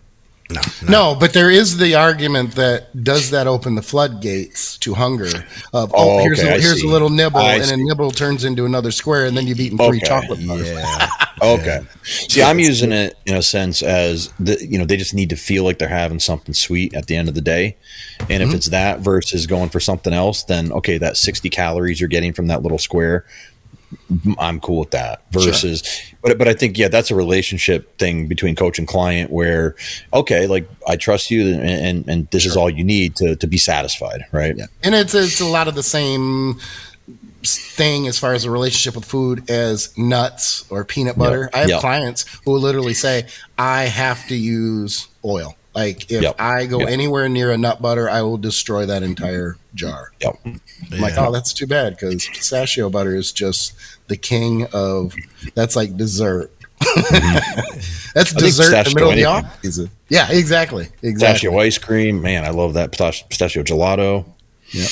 [0.51, 5.45] No, no, but there is the argument that does that open the floodgates to hunger?
[5.73, 7.73] Of, oh, oh here's, a, here's a little nibble, I and see.
[7.73, 10.07] a nibble turns into another square, and then you've eaten three okay.
[10.07, 10.69] chocolate bars.
[10.69, 11.09] Yeah.
[11.41, 11.81] okay.
[12.03, 15.35] See, I'm using it in a sense as the you know they just need to
[15.35, 17.77] feel like they're having something sweet at the end of the day,
[18.19, 18.49] and mm-hmm.
[18.49, 22.33] if it's that versus going for something else, then okay, that 60 calories you're getting
[22.33, 23.25] from that little square
[24.39, 25.23] I'm cool with that.
[25.31, 26.10] Versus, sure.
[26.21, 29.75] But but I think yeah, that's a relationship thing between coach and client where
[30.13, 32.51] okay, like I trust you, and and, and this sure.
[32.51, 34.55] is all you need to to be satisfied, right?
[34.55, 36.59] Yeah, and it's it's a lot of the same
[37.43, 41.41] thing as far as a relationship with food as nuts or peanut butter.
[41.41, 41.55] Yep.
[41.55, 41.79] I have yep.
[41.81, 46.35] clients who literally say, "I have to use oil." Like if yep.
[46.37, 50.11] I go anywhere near a nut butter, I will destroy that entire jar.
[50.19, 50.39] Yep.
[50.45, 50.61] I'm
[50.99, 53.73] like, oh, that's too bad because pistachio butter is just
[54.11, 55.15] the king of.
[55.55, 56.51] That's like dessert.
[56.81, 57.79] Mm-hmm.
[58.13, 59.89] that's dessert in the middle of the off season.
[60.09, 60.87] Yeah, exactly.
[61.01, 61.11] Exactly.
[61.11, 64.25] Pistachio ice cream, man, I love that pistachio gelato.
[64.71, 64.87] Yeah.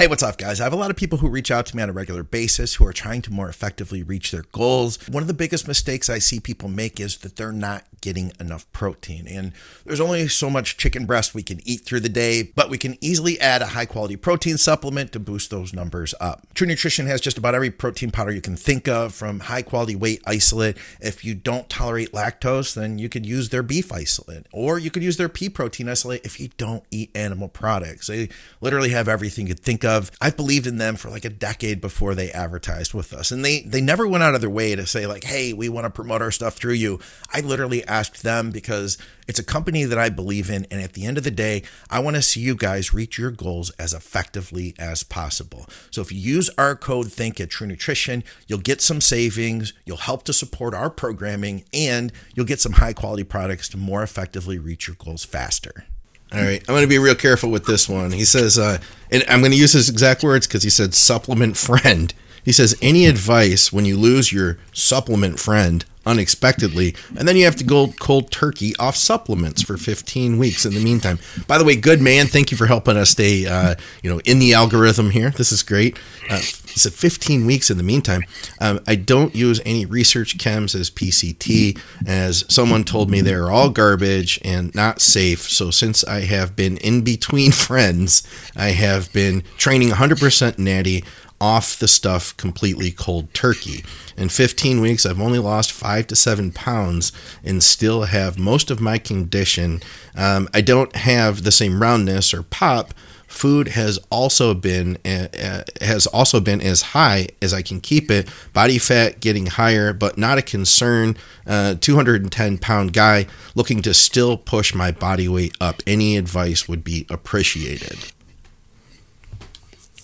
[0.00, 0.62] Hey, what's up, guys?
[0.62, 2.76] I have a lot of people who reach out to me on a regular basis
[2.76, 4.98] who are trying to more effectively reach their goals.
[5.10, 8.64] One of the biggest mistakes I see people make is that they're not getting enough
[8.72, 9.28] protein.
[9.28, 9.52] And
[9.84, 12.96] there's only so much chicken breast we can eat through the day, but we can
[13.02, 16.46] easily add a high quality protein supplement to boost those numbers up.
[16.54, 19.94] True Nutrition has just about every protein powder you can think of, from high quality
[19.94, 20.78] whey isolate.
[21.02, 25.02] If you don't tolerate lactose, then you could use their beef isolate, or you could
[25.02, 28.06] use their pea protein isolate if you don't eat animal products.
[28.06, 28.30] They
[28.62, 30.10] literally have everything you could think of of.
[30.20, 33.30] I've believed in them for like a decade before they advertised with us.
[33.30, 35.84] And they they never went out of their way to say like, "Hey, we want
[35.84, 37.00] to promote our stuff through you."
[37.32, 40.66] I literally asked them because it's a company that I believe in.
[40.70, 43.30] And at the end of the day, I want to see you guys reach your
[43.30, 45.66] goals as effectively as possible.
[45.90, 49.98] So if you use our code THINK at True Nutrition, you'll get some savings, you'll
[49.98, 54.58] help to support our programming, and you'll get some high quality products to more effectively
[54.58, 55.84] reach your goals faster.
[56.32, 58.12] All right, I'm going to be real careful with this one.
[58.12, 58.78] He says, uh,
[59.10, 62.14] and I'm going to use his exact words because he said supplement friend.
[62.44, 67.56] He says, any advice when you lose your supplement friend unexpectedly, and then you have
[67.56, 71.18] to go cold turkey off supplements for 15 weeks in the meantime.
[71.46, 74.38] By the way, good man, thank you for helping us stay, uh, you know, in
[74.38, 75.30] the algorithm here.
[75.30, 75.98] This is great.
[76.30, 76.40] Uh,
[76.76, 78.22] said 15 weeks in the meantime.
[78.60, 83.70] Um, I don't use any research chems as PCT, as someone told me they're all
[83.70, 85.42] garbage and not safe.
[85.42, 88.22] So since I have been in between friends,
[88.56, 91.04] I have been training 100% natty
[91.40, 93.84] off the stuff completely cold turkey.
[94.16, 97.12] In 15 weeks, I've only lost five to seven pounds
[97.42, 99.80] and still have most of my condition.
[100.14, 102.92] Um, I don't have the same roundness or pop.
[103.26, 108.10] Food has also been uh, uh, has also been as high as I can keep
[108.10, 108.28] it.
[108.52, 111.16] Body fat getting higher, but not a concern.
[111.46, 115.80] Uh, 210 pound guy looking to still push my body weight up.
[115.86, 118.12] Any advice would be appreciated.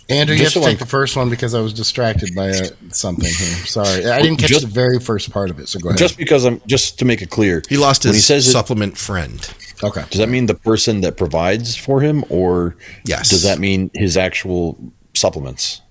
[0.09, 3.25] Andrew, you have to take the first one because I was distracted by uh, something
[3.25, 3.67] here.
[3.67, 5.69] Sorry, I didn't catch just, the very first part of it.
[5.69, 5.99] So go ahead.
[5.99, 8.99] Just because I'm just to make it clear, he lost his he says supplement it,
[8.99, 9.55] friend.
[9.83, 10.05] Okay.
[10.09, 13.31] Does that mean the person that provides for him, or yes?
[13.31, 14.79] Does that mean his actual
[15.15, 15.83] supplements?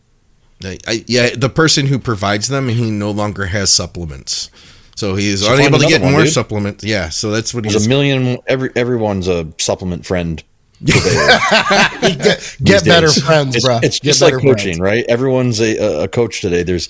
[0.64, 4.50] I, yeah, the person who provides them, he no longer has supplements.
[4.96, 6.34] So he's so unable to get one, more dude.
[6.34, 6.84] supplements.
[6.84, 7.86] Yeah, so that's what he's.
[7.86, 8.40] a million.
[8.48, 10.42] Every everyone's a supplement friend
[10.84, 13.80] get, get better friends, it's, bro.
[13.82, 14.80] It's just like coaching, friends.
[14.80, 15.06] right?
[15.08, 16.64] Everyone's a, a, coach today.
[16.64, 16.90] There's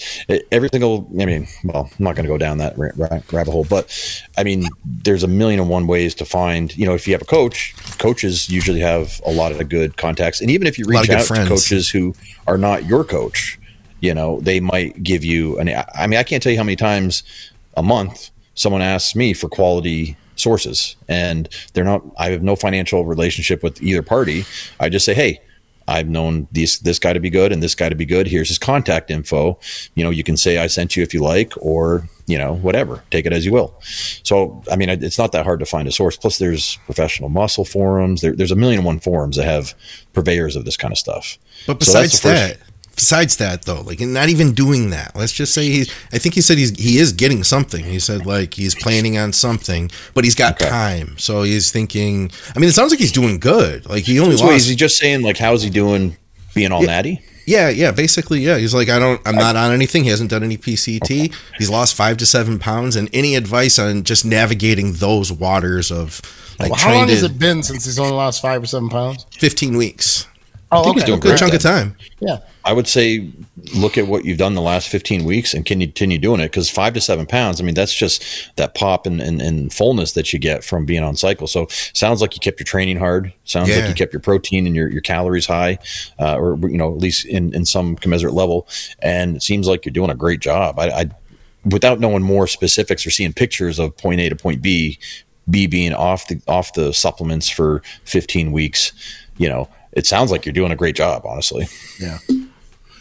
[0.52, 1.08] every single.
[1.20, 3.88] I mean, well, I'm not going to go down that rabbit hole, but
[4.38, 6.76] I mean, there's a million and one ways to find.
[6.76, 10.42] You know, if you have a coach, coaches usually have a lot of good contacts,
[10.42, 12.16] and even if you reach out to coaches who
[12.48, 13.60] are not your coach,
[14.00, 15.70] you know, they might give you an.
[15.94, 17.22] I mean, I can't tell you how many times
[17.78, 20.96] a month someone asks me for quality sources.
[21.08, 24.46] And they're not i have no financial relationship with either party.
[24.80, 25.42] I just say hey
[25.88, 28.28] i've known this this guy to be good and this guy to be good.
[28.28, 29.60] Here's his contact info.
[29.96, 33.04] You know you can say i sent you if you like or you know whatever.
[33.12, 33.76] Take it as you will.
[33.82, 36.18] So i mean it's not that hard to find a source.
[36.18, 38.22] Plus there's professional muscle forums.
[38.22, 39.74] There, there's a million and one forums that have
[40.14, 41.38] purveyors of this kind of stuff.
[41.68, 42.58] But besides so that
[42.96, 45.16] besides that though like not even doing that.
[45.16, 47.84] Let's just say he's i think he said he's he is getting something.
[47.84, 50.70] He said like he's planning on something but he's got okay.
[50.70, 51.18] time.
[51.18, 53.88] So he's thinking i mean it sounds like he's doing good.
[53.88, 56.18] Like he only so lost, is he just saying like how's he doing
[56.54, 57.22] being all yeah, natty?
[57.46, 58.58] Yeah yeah basically yeah.
[58.58, 60.04] He's like i don't i'm not on anything.
[60.04, 61.30] He hasn't done any pct okay.
[61.58, 62.96] he's lost five to seven pounds.
[62.96, 66.22] And any advice on just navigating those waters of
[66.60, 69.26] like well, how long has it been since he's only lost five or seven pounds?
[69.32, 70.28] 15 weeks
[70.72, 71.06] Oh, okay.
[71.06, 71.96] doing a good chunk of time.
[72.20, 72.40] Yeah.
[72.64, 73.30] I would say
[73.76, 76.48] look at what you've done the last 15 weeks and can you continue doing it
[76.48, 78.24] because five to seven pounds, I mean, that's just
[78.56, 81.48] that pop and, and, and, fullness that you get from being on cycle.
[81.48, 83.34] So sounds like you kept your training hard.
[83.44, 83.78] Sounds yeah.
[83.78, 85.78] like you kept your protein and your, your calories high,
[86.20, 88.68] uh, or, you know, at least in, in some commensurate level.
[89.00, 90.80] And it seems like you're doing a great job.
[90.80, 91.10] I, I
[91.66, 95.00] without knowing more specifics or seeing pictures of point A to point B,
[95.50, 98.92] B being off the, off the supplements for 15 weeks,
[99.38, 101.68] you know, it sounds like you're doing a great job, honestly.
[102.00, 102.20] Yeah.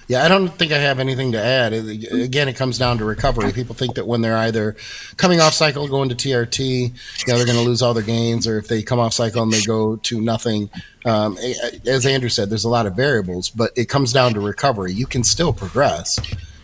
[0.06, 1.72] Yeah, I don't think I have anything to add.
[1.72, 3.52] Again, it comes down to recovery.
[3.52, 4.76] People think that when they're either
[5.16, 6.92] coming off cycle, going to TRT, you
[7.26, 9.50] know, they're going to lose all their gains, or if they come off cycle and
[9.50, 10.68] they go to nothing.
[11.06, 11.38] Um,
[11.86, 14.92] as Andrew said, there's a lot of variables, but it comes down to recovery.
[14.92, 16.18] You can still progress.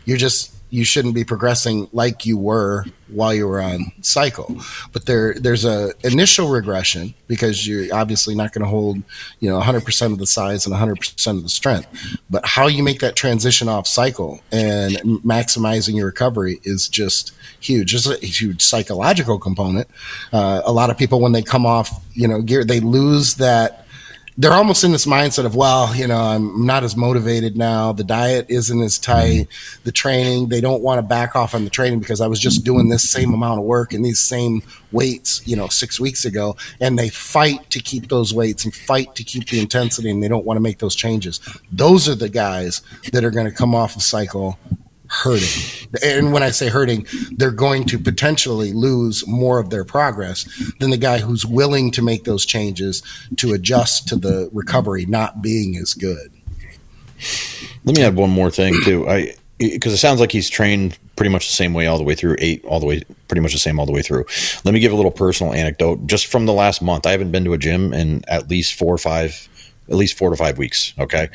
[0.05, 4.57] You're just you shouldn't be progressing like you were while you were on cycle.
[4.93, 9.03] But there there's a initial regression because you're obviously not going to hold,
[9.41, 12.18] you know, 100% of the size and 100% of the strength.
[12.31, 17.95] But how you make that transition off cycle and maximizing your recovery is just huge.
[17.95, 19.89] It's a huge psychological component.
[20.33, 23.87] Uh, a lot of people when they come off, you know, gear, they lose that
[24.41, 27.93] they're almost in this mindset of, well, you know, I'm not as motivated now.
[27.93, 29.49] The diet isn't as tight.
[29.49, 29.84] Mm-hmm.
[29.84, 32.64] The training, they don't want to back off on the training because I was just
[32.64, 34.62] doing this same amount of work and these same
[34.93, 36.57] weights, you know, six weeks ago.
[36.80, 40.28] And they fight to keep those weights and fight to keep the intensity and they
[40.28, 41.38] don't want to make those changes.
[41.70, 42.80] Those are the guys
[43.12, 44.59] that are going to come off a cycle
[45.11, 45.89] hurting.
[46.05, 50.45] And when I say hurting, they're going to potentially lose more of their progress
[50.79, 53.03] than the guy who's willing to make those changes
[53.37, 56.33] to adjust to the recovery not being as good.
[57.85, 59.09] Let me add one more thing too.
[59.09, 62.15] I because it sounds like he's trained pretty much the same way all the way
[62.15, 64.25] through eight all the way pretty much the same all the way through
[64.65, 67.45] let me give a little personal anecdote just from the last month i haven't been
[67.45, 69.49] to a gym in at least four or five
[69.91, 71.29] at least four to five weeks okay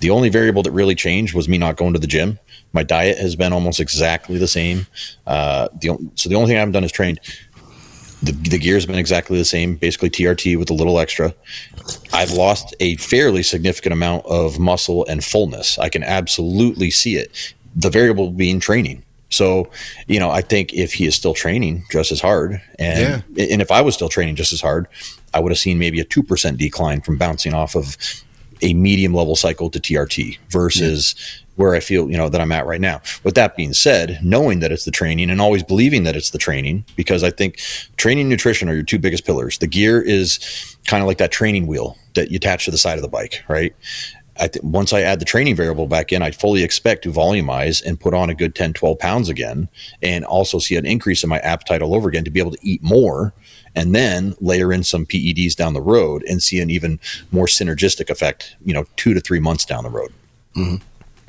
[0.00, 2.38] the only variable that really changed was me not going to the gym
[2.74, 4.86] my diet has been almost exactly the same
[5.26, 7.20] uh, the, so the only thing i haven't done is trained
[8.24, 11.34] the, the gear's been exactly the same, basically TRT with a little extra.
[12.12, 15.78] I've lost a fairly significant amount of muscle and fullness.
[15.78, 17.54] I can absolutely see it.
[17.76, 19.02] The variable being training.
[19.30, 19.68] So,
[20.06, 23.46] you know, I think if he is still training just as hard, and yeah.
[23.50, 24.86] and if I was still training just as hard,
[25.34, 27.96] I would have seen maybe a two percent decline from bouncing off of
[28.62, 31.16] a medium level cycle to TRT versus
[31.56, 33.00] where I feel, you know, that I'm at right now.
[33.22, 36.38] With that being said, knowing that it's the training and always believing that it's the
[36.38, 37.60] training, because I think
[37.96, 39.58] training and nutrition are your two biggest pillars.
[39.58, 42.98] The gear is kind of like that training wheel that you attach to the side
[42.98, 43.74] of the bike, right?
[44.40, 47.84] I th- once I add the training variable back in, I fully expect to volumize
[47.84, 49.68] and put on a good 10, 12 pounds again,
[50.02, 52.58] and also see an increase in my appetite all over again to be able to
[52.62, 53.32] eat more
[53.76, 57.00] and then layer in some PEDs down the road and see an even
[57.32, 60.12] more synergistic effect, you know, two to three months down the road.
[60.56, 60.76] Mm-hmm.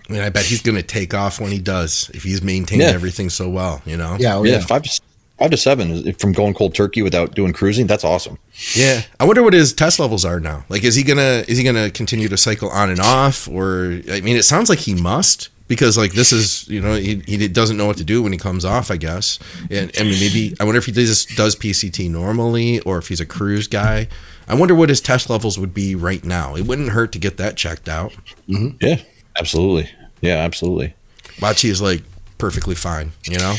[0.10, 2.88] I mean, I bet he's going to take off when he does if he's maintaining
[2.88, 2.94] yeah.
[2.94, 3.82] everything so well.
[3.86, 5.02] You know, yeah, oh, yeah, five to
[5.40, 7.88] five to seven from going cold turkey without doing cruising.
[7.88, 8.38] That's awesome.
[8.74, 10.66] Yeah, I wonder what his test levels are now.
[10.70, 14.22] Like, is he gonna is he gonna continue to cycle on and off, or I
[14.22, 17.78] mean, it sounds like he must because like this is you know he, he doesn't
[17.78, 18.92] know what to do when he comes off.
[18.92, 19.40] I guess,
[19.70, 23.20] and I mean maybe I wonder if he just does PCT normally or if he's
[23.20, 24.08] a cruise guy.
[24.48, 26.56] I wonder what his test levels would be right now.
[26.56, 28.14] It wouldn't hurt to get that checked out.
[28.48, 28.78] Mm-hmm.
[28.80, 29.02] Yeah.
[29.38, 29.90] Absolutely.
[30.22, 30.94] Yeah, absolutely.
[31.40, 32.02] Bachi is like
[32.38, 33.56] perfectly fine, you know?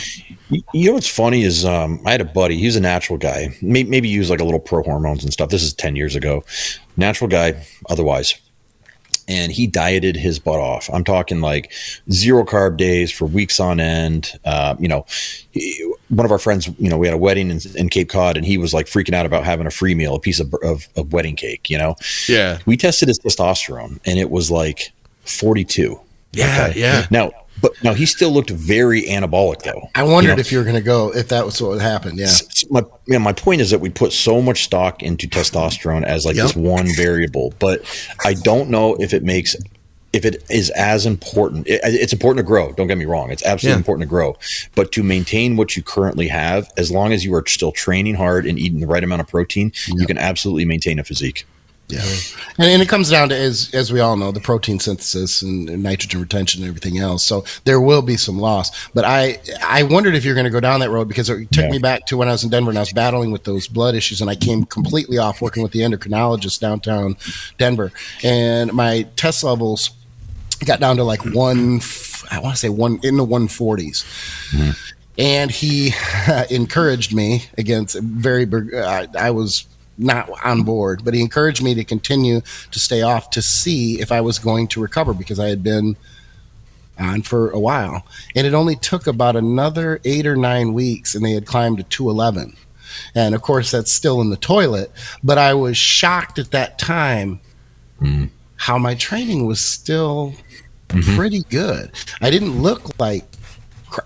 [0.73, 3.57] You know what's funny is um, I had a buddy, he's a natural guy.
[3.63, 5.51] Maybe, maybe use like a little pro hormones and stuff.
[5.51, 6.45] This is 10 years ago.
[6.97, 8.35] Natural guy, otherwise.
[9.29, 10.89] And he dieted his butt off.
[10.93, 11.73] I'm talking like
[12.13, 14.39] zero carb days for weeks on end.
[14.45, 15.05] Uh, you know,
[15.51, 18.37] he, one of our friends, you know, we had a wedding in, in, Cape Cod
[18.37, 20.87] and he was like freaking out about having a free meal, a piece of, of,
[20.95, 21.97] of wedding cake, you know?
[22.29, 22.59] Yeah.
[22.67, 24.93] We tested his testosterone and it was like
[25.27, 26.01] 42.
[26.33, 26.81] Yeah, okay.
[26.81, 27.07] yeah.
[27.11, 29.89] Now, but now he still looked very anabolic though.
[29.95, 30.41] I wondered you know?
[30.41, 32.17] if you were going to go if that was what would happen.
[32.17, 32.33] Yeah.
[32.71, 36.37] My yeah, my point is that we put so much stock into testosterone as like
[36.37, 36.47] yep.
[36.47, 37.83] this one variable, but
[38.25, 39.57] I don't know if it makes
[40.13, 41.67] if it is as important.
[41.67, 42.73] It, it's important to grow.
[42.73, 43.31] Don't get me wrong.
[43.31, 43.79] It's absolutely yeah.
[43.79, 44.37] important to grow,
[44.75, 48.47] but to maintain what you currently have, as long as you are still training hard
[48.47, 50.01] and eating the right amount of protein, yep.
[50.01, 51.47] you can absolutely maintain a physique.
[51.89, 52.03] Yeah,
[52.59, 55.71] and, and, it comes down to as as we all know the protein synthesis and,
[55.71, 57.25] and, nitrogen retention and everything else.
[57.25, 58.89] So there will be some loss.
[58.89, 61.65] But I I wondered if you're going to go down that road because it took
[61.65, 61.71] yeah.
[61.71, 63.95] me back to when I was in Denver and I was battling with those blood
[63.95, 67.17] issues and I came completely off working with the endocrinologist downtown
[67.57, 67.93] Denver
[68.25, 69.91] and my test levels
[70.65, 71.81] got down to like one
[72.31, 74.05] I want to say one in the 140s.
[74.51, 74.71] Mm-hmm.
[75.19, 75.93] And he
[76.55, 78.47] encouraged me against very.
[78.47, 79.67] Uh, I was
[79.99, 82.41] not on board, but he encouraged me to continue
[82.71, 85.97] to stay off to see if I was going to recover because I had been
[86.99, 88.07] on for a while.
[88.35, 91.85] And it only took about another eight or nine weeks, and they had climbed to
[91.85, 92.57] 211.
[93.15, 94.91] And of course, that's still in the toilet,
[95.23, 97.41] but I was shocked at that time
[98.01, 98.31] mm.
[98.57, 100.35] how my training was still
[100.89, 101.17] mm-hmm.
[101.17, 101.91] pretty good.
[102.21, 103.25] I didn't look like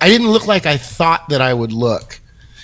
[0.01, 2.21] I didn't look like I thought that I would look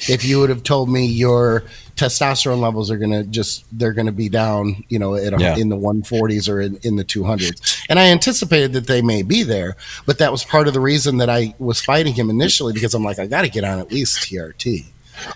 [0.08, 1.64] if you would have told me your
[1.96, 5.56] testosterone levels are going to just they're going to be down you know a, yeah.
[5.56, 9.42] in the 140s or in, in the 200s and i anticipated that they may be
[9.42, 12.94] there but that was part of the reason that i was fighting him initially because
[12.94, 14.84] i'm like i got to get on at least trt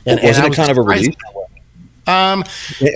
[0.04, 1.14] and wasn't and it kind of a relief
[2.06, 2.44] um,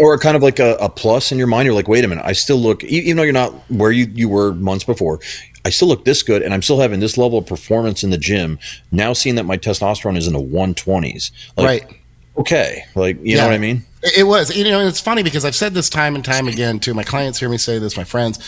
[0.01, 1.67] or kind of like a, a, plus in your mind.
[1.67, 4.29] You're like, wait a minute, I still look, even though you're not where you, you
[4.29, 5.21] were months before,
[5.65, 8.19] I still look this good and I'm still having this level of performance in the
[8.19, 8.59] gym.
[8.91, 11.31] Now seeing that my testosterone is in the 120s.
[11.57, 12.01] Like, right
[12.39, 12.85] okay.
[12.95, 13.43] Like, you yeah.
[13.43, 13.85] know what I mean?
[14.17, 14.55] It was.
[14.55, 17.39] You know, it's funny because I've said this time and time again to my clients,
[17.39, 18.39] hear me say this, my friends.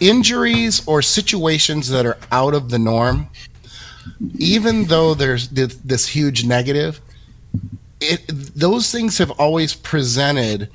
[0.00, 3.28] Injuries or situations that are out of the norm,
[4.36, 7.00] even though there's this huge negative,
[8.00, 10.70] it, those things have always presented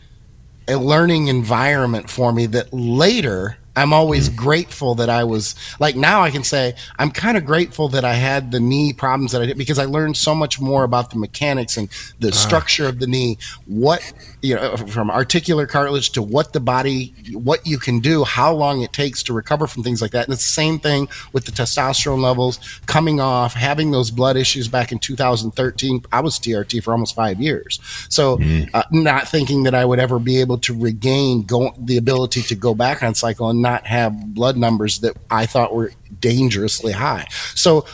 [0.67, 4.35] a learning environment for me that later I'm always mm.
[4.35, 8.13] grateful that I was like now I can say I'm kind of grateful that I
[8.13, 11.17] had the knee problems that I did because I learned so much more about the
[11.17, 12.31] mechanics and the ah.
[12.31, 17.65] structure of the knee, what you know from articular cartilage to what the body what
[17.65, 20.25] you can do, how long it takes to recover from things like that.
[20.25, 24.67] And it's the same thing with the testosterone levels coming off, having those blood issues
[24.67, 26.03] back in 2013.
[26.11, 27.79] I was TRT for almost 5 years.
[28.09, 28.69] So mm.
[28.73, 32.55] uh, not thinking that I would ever be able to regain go, the ability to
[32.55, 37.25] go back on cycle and not have blood numbers that I thought were dangerously high.
[37.55, 37.85] So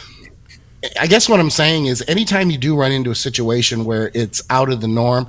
[1.00, 4.42] I guess what I'm saying is anytime you do run into a situation where it's
[4.50, 5.28] out of the norm,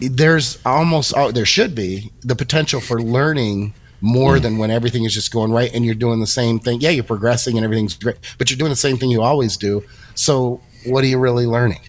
[0.00, 4.42] there's almost oh, there should be the potential for learning more mm.
[4.42, 6.80] than when everything is just going right and you're doing the same thing.
[6.80, 9.84] Yeah, you're progressing and everything's great, but you're doing the same thing you always do.
[10.14, 11.80] So what are you really learning?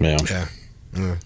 [0.00, 0.18] Yeah.
[0.28, 0.48] yeah.
[0.94, 1.16] yeah.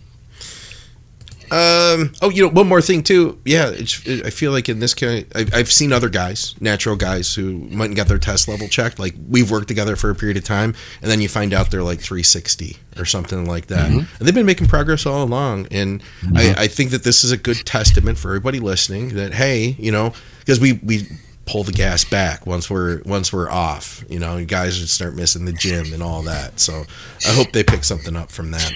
[1.52, 2.12] Um.
[2.22, 3.40] Oh, you know, one more thing too.
[3.44, 7.34] Yeah, it, I feel like in this case, I've, I've seen other guys, natural guys,
[7.34, 8.98] who might and got their test level checked.
[8.98, 11.82] Like we've worked together for a period of time, and then you find out they're
[11.82, 13.90] like 360 or something like that.
[13.90, 13.98] Mm-hmm.
[13.98, 15.66] And they've been making progress all along.
[15.70, 16.36] And mm-hmm.
[16.36, 19.10] I, I think that this is a good testament for everybody listening.
[19.10, 21.06] That hey, you know, because we we
[21.50, 24.04] pull the gas back once we're once we're off.
[24.08, 26.60] You know, you guys would start missing the gym and all that.
[26.60, 26.84] So
[27.26, 28.72] I hope they pick something up from that.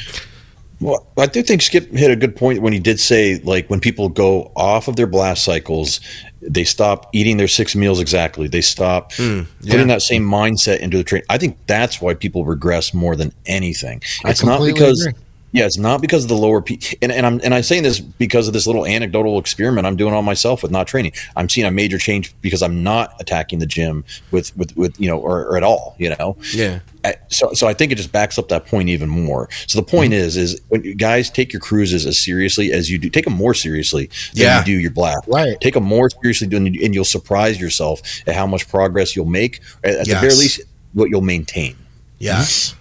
[0.81, 3.81] Well, I do think Skip hit a good point when he did say, like, when
[3.81, 6.01] people go off of their blast cycles,
[6.43, 8.49] they stop eating their six meals exactly.
[8.49, 9.73] They stop mm, yeah.
[9.73, 11.23] putting that same mindset into the train.
[11.31, 14.03] I think that's why people regress more than anything.
[14.25, 15.07] It's not because.
[15.07, 15.21] Agree.
[15.55, 16.81] Yeah, it's not because of the lower P.
[17.01, 20.13] And, and I'm and I'm saying this because of this little anecdotal experiment I'm doing
[20.13, 21.13] on myself with not training.
[21.37, 25.09] I'm seeing a major change because I'm not attacking the gym with with with you
[25.09, 25.97] know or, or at all.
[25.99, 26.37] You know.
[26.53, 26.81] Yeah
[27.29, 29.49] so, so I think it just backs up that point even more.
[29.67, 30.25] So the point mm-hmm.
[30.25, 33.35] is, is when you guys take your cruises as seriously as you do, take them
[33.35, 34.59] more seriously than yeah.
[34.61, 35.27] you do your blast.
[35.27, 35.61] Right.
[35.61, 39.61] Take them more seriously, than, and you'll surprise yourself at how much progress you'll make.
[39.83, 40.09] At yes.
[40.09, 41.77] the very least, what you'll maintain.
[42.19, 42.75] Yes.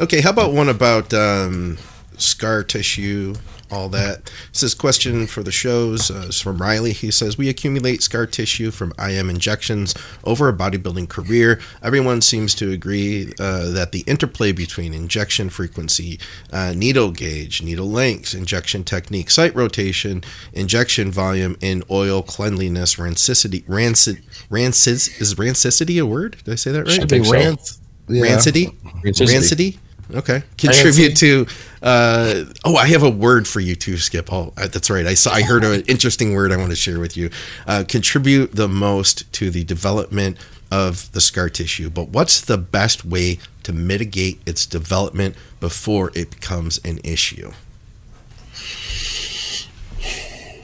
[0.00, 0.20] Okay.
[0.20, 1.78] How about one about um,
[2.18, 3.34] scar tissue?
[3.70, 4.18] all that.
[4.18, 6.92] It says question for the shows uh, from Riley.
[6.92, 9.94] He says we accumulate scar tissue from IM injections
[10.24, 11.60] over a bodybuilding career.
[11.82, 16.18] Everyone seems to agree uh, that the interplay between injection frequency,
[16.52, 20.22] uh, needle gauge, needle lengths, injection technique, site rotation,
[20.52, 26.36] injection volume, and oil cleanliness, rancidity, rancid, rancid is rancidity a word?
[26.44, 26.92] Did I say that right?
[26.92, 27.78] Should be ranc-
[28.08, 28.22] yeah.
[28.22, 28.70] Rancity?
[29.02, 29.80] Rancity?
[30.14, 30.42] Okay.
[30.56, 31.46] Contribute to.
[31.82, 34.32] Uh, oh, I have a word for you too, Skip.
[34.32, 35.06] Oh, that's right.
[35.06, 35.32] I saw.
[35.32, 37.30] I heard an interesting word I want to share with you.
[37.66, 40.36] Uh, contribute the most to the development
[40.70, 41.90] of the scar tissue.
[41.90, 47.52] But what's the best way to mitigate its development before it becomes an issue?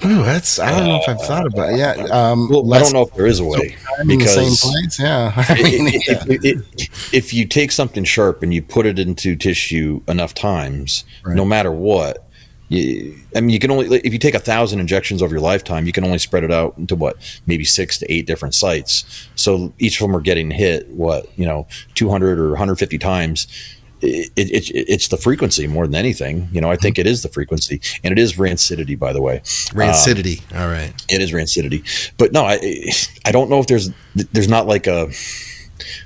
[0.04, 1.78] Ooh, that's I don't know if I've thought about it.
[1.78, 3.76] Yeah, um, well, I don't know if there is a way
[4.06, 4.98] because place.
[4.98, 6.60] Yeah, I mean, if, yeah.
[6.74, 11.36] If, if, you take something sharp and you put it into tissue enough times, right.
[11.36, 12.28] no matter what,
[12.68, 15.86] you, I mean, you can only if you take a thousand injections over your lifetime,
[15.86, 19.28] you can only spread it out into what maybe six to eight different sites.
[19.36, 22.76] So each of them are getting hit what you know, two hundred or one hundred
[22.76, 23.46] fifty times
[24.02, 26.48] it, it, it's the frequency more than anything.
[26.52, 29.38] You know, I think it is the frequency, and it is rancidity, by the way.
[29.72, 30.42] Rancidity.
[30.52, 30.92] Um, All right.
[31.08, 32.58] It is rancidity, but no, I
[33.24, 35.10] I don't know if there's there's not like a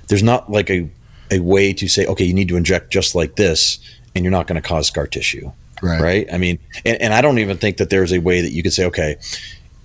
[0.09, 0.88] there's not like a
[1.30, 3.78] a way to say okay, you need to inject just like this,
[4.14, 5.53] and you're not going to cause scar tissue.
[5.82, 6.01] Right.
[6.01, 6.26] right.
[6.32, 8.72] I mean, and, and I don't even think that there's a way that you could
[8.72, 9.16] say, okay,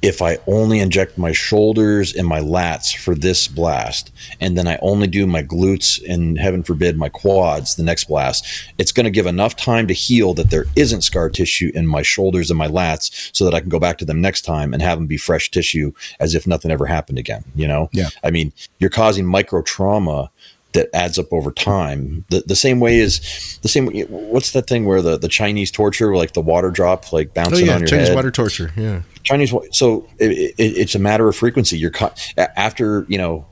[0.02, 4.80] if I only inject my shoulders and my lats for this blast, and then I
[4.82, 8.46] only do my glutes and heaven forbid my quads the next blast,
[8.80, 12.02] it's going to give enough time to heal that there isn't scar tissue in my
[12.02, 14.82] shoulders and my lats so that I can go back to them next time and
[14.82, 17.44] have them be fresh tissue as if nothing ever happened again.
[17.56, 17.90] You know?
[17.94, 18.10] Yeah.
[18.24, 20.32] I mean, you're causing micro trauma
[20.74, 22.26] that adds up over time.
[22.30, 23.88] The the same way is the same.
[24.10, 27.72] What's that thing where the, the Chinese torture, like the water drop, like bouncing oh,
[27.72, 27.90] yeah, on your head?
[27.90, 28.16] Chinese head?
[28.16, 28.72] water torture.
[28.76, 29.02] Yeah.
[29.24, 29.54] Chinese.
[29.72, 31.78] So it, it, it's a matter of frequency.
[31.78, 33.46] You're caught after you know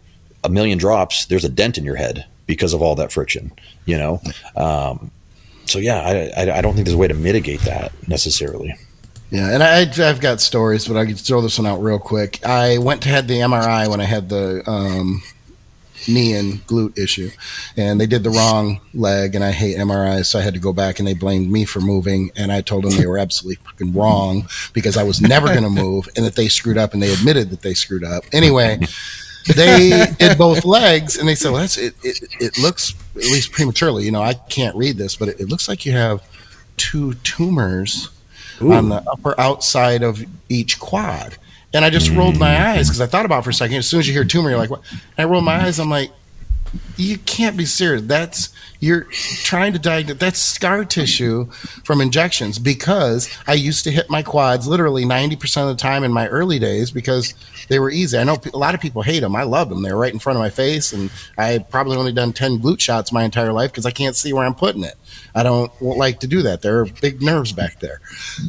[0.43, 1.25] a million drops.
[1.25, 3.51] There's a dent in your head because of all that friction.
[3.85, 4.21] You know.
[4.55, 5.11] Um,
[5.65, 8.75] so yeah, I, I, I don't think there's a way to mitigate that necessarily.
[9.31, 12.43] Yeah, and I, I've got stories, but I can throw this one out real quick.
[12.43, 15.21] I went to had the MRI when I had the um,
[16.07, 17.29] knee and glute issue.
[17.77, 20.73] And they did the wrong leg, and I hate MRIs, so I had to go
[20.73, 22.31] back, and they blamed me for moving.
[22.35, 25.69] And I told them they were absolutely fucking wrong because I was never going to
[25.69, 28.23] move, and that they screwed up, and they admitted that they screwed up.
[28.31, 28.79] Anyway.
[29.55, 33.51] they did both legs and they said well that's it, it, it looks at least
[33.51, 36.21] prematurely you know i can't read this but it, it looks like you have
[36.75, 38.09] two tumors
[38.61, 38.73] Ooh.
[38.73, 41.37] on the upper outside of each quad
[41.73, 43.77] and I just rolled my eyes because I thought about for a second.
[43.77, 44.81] As soon as you hear tumor, you're like, what?
[44.91, 45.79] And I rolled my eyes.
[45.79, 46.11] I'm like,
[46.97, 48.03] you can't be serious.
[48.03, 48.49] That's
[48.79, 49.07] you're
[49.43, 50.17] trying to diagnose.
[50.17, 51.49] That's scar tissue
[51.83, 56.13] from injections because I used to hit my quads literally 90% of the time in
[56.13, 57.33] my early days because
[57.67, 58.17] they were easy.
[58.17, 59.35] I know a lot of people hate them.
[59.35, 59.81] I love them.
[59.81, 63.11] They're right in front of my face, and I probably only done 10 glute shots
[63.11, 64.95] my entire life because I can't see where I'm putting it.
[65.35, 66.61] I don't like to do that.
[66.61, 67.99] There are big nerves back there.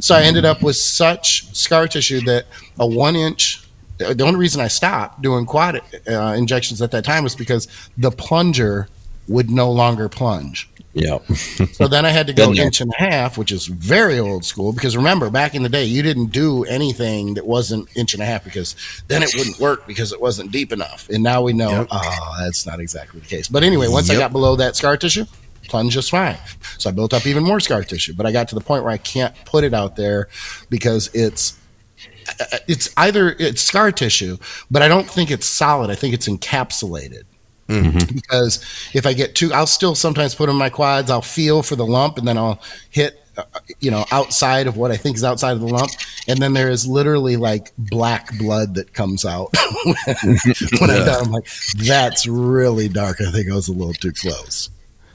[0.00, 2.46] So I ended up with such scar tissue that
[2.78, 3.64] a one inch
[4.00, 8.10] the only reason I stopped doing quad uh, injections at that time was because the
[8.10, 8.88] plunger
[9.28, 10.68] would no longer plunge.
[10.92, 11.18] Yeah.
[11.72, 14.72] So then I had to go inch and a half, which is very old school.
[14.72, 18.26] Because remember, back in the day, you didn't do anything that wasn't inch and a
[18.26, 18.74] half because
[19.08, 21.08] then it wouldn't work because it wasn't deep enough.
[21.08, 21.88] And now we know, Yep.
[21.90, 23.48] oh, that's not exactly the case.
[23.48, 25.26] But anyway, once I got below that scar tissue,
[25.68, 26.36] plunge just fine.
[26.78, 28.14] So I built up even more scar tissue.
[28.14, 30.28] But I got to the point where I can't put it out there
[30.70, 31.56] because it's
[32.66, 34.38] it's either it's scar tissue,
[34.70, 35.90] but I don't think it's solid.
[35.90, 37.24] I think it's encapsulated
[37.70, 38.64] because
[38.94, 41.10] if I get too, I'll still sometimes put in my quads.
[41.10, 42.60] I'll feel for the lump, and then I'll
[42.90, 43.44] hit, uh,
[43.78, 45.90] you know, outside of what I think is outside of the lump,
[46.26, 49.54] and then there is literally like black blood that comes out
[50.80, 51.08] when I'm.
[51.08, 53.20] I'm like, that's really dark.
[53.20, 54.70] I think I was a little too close.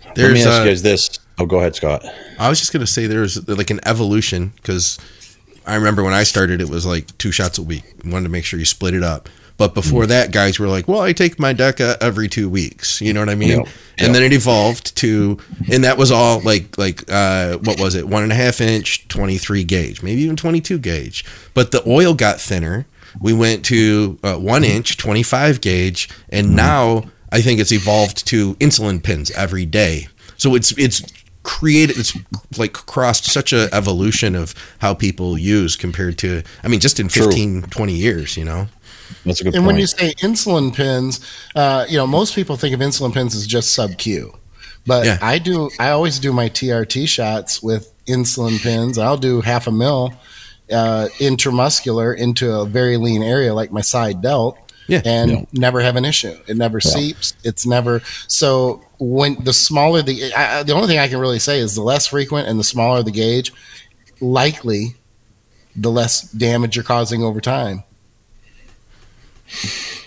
[0.06, 1.20] Let me There's, ask uh, you guys this.
[1.38, 2.06] Oh, go ahead, Scott.
[2.40, 4.98] I was just gonna say there's like an evolution because
[5.66, 7.84] I remember when I started, it was like two shots a week.
[8.04, 9.30] Wanted to make sure you split it up.
[9.58, 13.14] But before that, guys were like, "Well, I take my DECA every two weeks." You
[13.14, 13.60] know what I mean?
[13.60, 13.68] Yep.
[14.00, 15.38] And then it evolved to,
[15.72, 18.06] and that was all like like uh, what was it?
[18.06, 21.24] One and a half inch, twenty three gauge, maybe even twenty two gauge.
[21.54, 22.86] But the oil got thinner.
[23.22, 28.28] We went to uh, one inch, twenty five gauge, and now I think it's evolved
[28.28, 30.10] to insulin pins every day.
[30.36, 31.02] So it's it's
[31.46, 32.18] created it's
[32.58, 37.08] like crossed such a evolution of how people use compared to I mean just in
[37.08, 37.28] True.
[37.28, 38.68] 15 20 years, you know.
[39.24, 39.68] That's a good And point.
[39.68, 41.22] when you say insulin pins,
[41.56, 44.36] uh, you know, most people think of insulin pins as just sub Q.
[44.88, 45.20] But Yeah.
[45.22, 48.98] I do, I always do my TRT shots with insulin pins.
[48.98, 50.14] I'll do half a mil
[50.72, 54.58] uh, intramuscular into a very lean area like my side delt.
[54.88, 55.02] Yeah.
[55.06, 55.42] and Yeah.
[55.54, 56.36] never have an issue.
[56.48, 57.34] It never seeps.
[57.44, 58.82] It's never so.
[59.00, 62.08] When the smaller the, I- the only thing I can really say is the less
[62.08, 63.52] frequent and the smaller the gauge,
[64.22, 64.96] likely,
[65.76, 67.84] the less damage you're causing over time.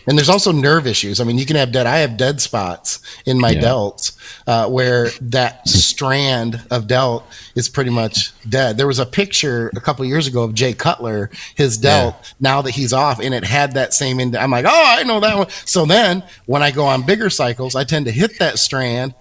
[0.06, 1.20] And there's also nerve issues.
[1.20, 1.86] I mean, you can have dead.
[1.86, 3.60] I have dead spots in my Yeah.
[3.62, 4.12] delts
[4.46, 7.24] uh, where that strand of delt
[7.54, 8.78] is pretty much dead.
[8.78, 12.14] There was a picture a couple years ago of Jay Cutler, his delt.
[12.40, 14.18] Now that he's off, and it had that same.
[14.18, 15.48] Ind- I'm like, oh, I know that one.
[15.66, 19.14] So then, when I go on bigger cycles, I tend to hit that strand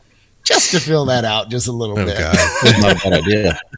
[0.47, 2.17] just to fill that out just a little Oh bit.
[2.17, 2.35] god.
[2.63, 3.59] That's not a bad idea.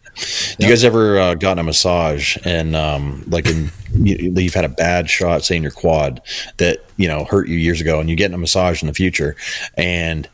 [0.60, 4.70] You guys ever uh, gotten a massage and um, like in, you, you've had a
[4.70, 6.22] bad shot, say in your quad
[6.58, 9.38] that you know hurt you years ago, and you get a massage in the future,
[9.78, 10.28] and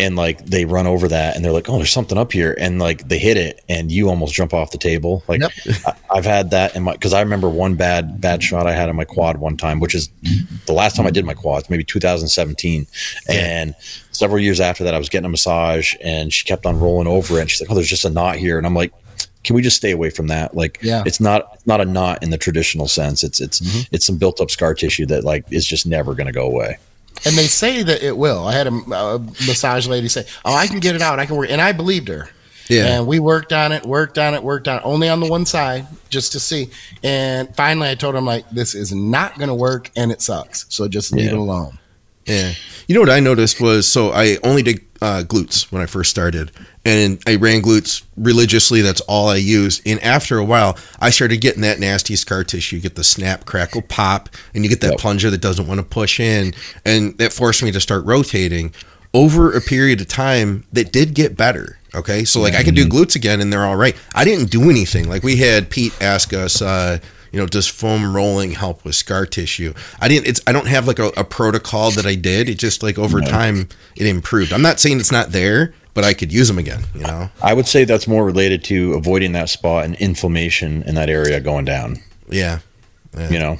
[0.00, 2.80] and like they run over that and they're like, oh, there's something up here, and
[2.80, 5.22] like they hit it, and you almost jump off the table.
[5.28, 5.52] Like Yep.
[5.86, 8.88] I, I've had that in my because I remember one bad bad shot I had
[8.88, 10.08] on my quad one time, which is
[10.66, 12.88] the last time I did my quads, maybe 2017,
[13.28, 13.74] and
[14.20, 17.38] several years after that, I was getting a massage, and she kept on rolling over
[17.38, 17.40] it.
[17.40, 18.92] And she's like, "Oh, there's just a knot here," and I'm like,
[19.42, 20.54] "Can we just stay away from that?
[20.54, 21.02] Like, Yeah.
[21.06, 23.24] it's not it's not a knot in the traditional sense.
[23.24, 23.94] It's it's mm-hmm.
[23.94, 26.78] it's some built up scar tissue that like is just never going to go away."
[27.26, 28.46] And they say that it will.
[28.46, 31.18] I had a, a massage lady say, "Oh, I can get it out.
[31.18, 32.28] I can work," and I believed her.
[32.68, 32.86] Yeah.
[32.86, 35.44] And we worked on it, worked on it, worked on it, only on the one
[35.44, 36.70] side just to see.
[37.02, 40.66] And finally, I told him like, "This is not going to work, and it sucks.
[40.68, 41.32] So just leave Yeah.
[41.32, 41.78] it alone."
[42.30, 42.52] Yeah.
[42.86, 46.10] You know what I noticed was so I only did uh, glutes when I first
[46.10, 46.50] started,
[46.84, 48.82] and I ran glutes religiously.
[48.82, 49.80] That's all I used.
[49.86, 52.76] And after a while, I started getting that nasty scar tissue.
[52.76, 54.98] You get the snap, crackle, pop, and you get that Yep.
[55.00, 56.54] plunger that doesn't want to push in,
[56.84, 58.72] and that forced me to start rotating.
[59.12, 61.78] Over a period of time, that did get better.
[61.94, 63.96] Okay, so like I could do glutes again, and they're all right.
[64.14, 65.08] I didn't do anything.
[65.08, 66.60] Like we had Pete ask us.
[66.62, 66.98] Uh,
[67.32, 69.74] you know, does foam rolling help with scar tissue?
[70.00, 70.26] I didn't.
[70.26, 72.48] It's I don't have like a, a protocol that I did.
[72.48, 74.52] It just like over time it improved.
[74.52, 76.82] I'm not saying it's not there, but I could use them again.
[76.94, 77.30] You know?
[77.42, 81.40] I would say that's more related to avoiding that spot and inflammation in that area
[81.40, 81.98] going down.
[82.28, 82.60] Yeah.
[83.18, 83.58] You know,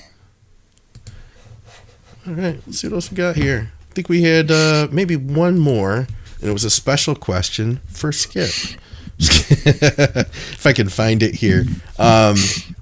[2.26, 2.60] All right.
[2.66, 3.72] Let's see what else we got here.
[3.90, 6.06] I think we had uh, maybe one more,
[6.40, 8.50] and it was a special question for Skip.
[9.18, 11.64] if I can find it here.
[11.98, 12.36] Um,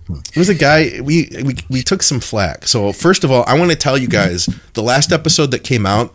[0.09, 2.67] it was a guy we, we we took some flack.
[2.67, 5.85] So first of all, I want to tell you guys the last episode that came
[5.87, 6.15] out,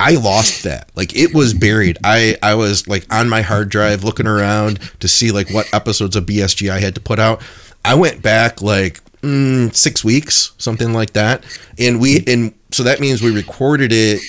[0.00, 0.90] I lost that.
[0.94, 1.98] Like it was buried.
[2.02, 6.16] I I was like on my hard drive looking around to see like what episodes
[6.16, 7.42] of BSG I had to put out.
[7.84, 11.44] I went back like mm, six weeks, something like that,
[11.78, 14.20] and we and so that means we recorded it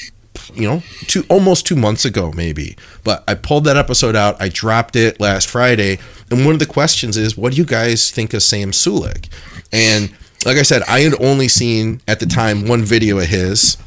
[0.53, 2.75] you know, two almost two months ago, maybe.
[3.03, 4.41] But I pulled that episode out.
[4.41, 5.99] I dropped it last Friday,
[6.31, 9.29] and one of the questions is, what do you guys think of Sam Sulek?
[9.71, 10.11] And
[10.45, 13.77] like I said, I had only seen at the time one video of his,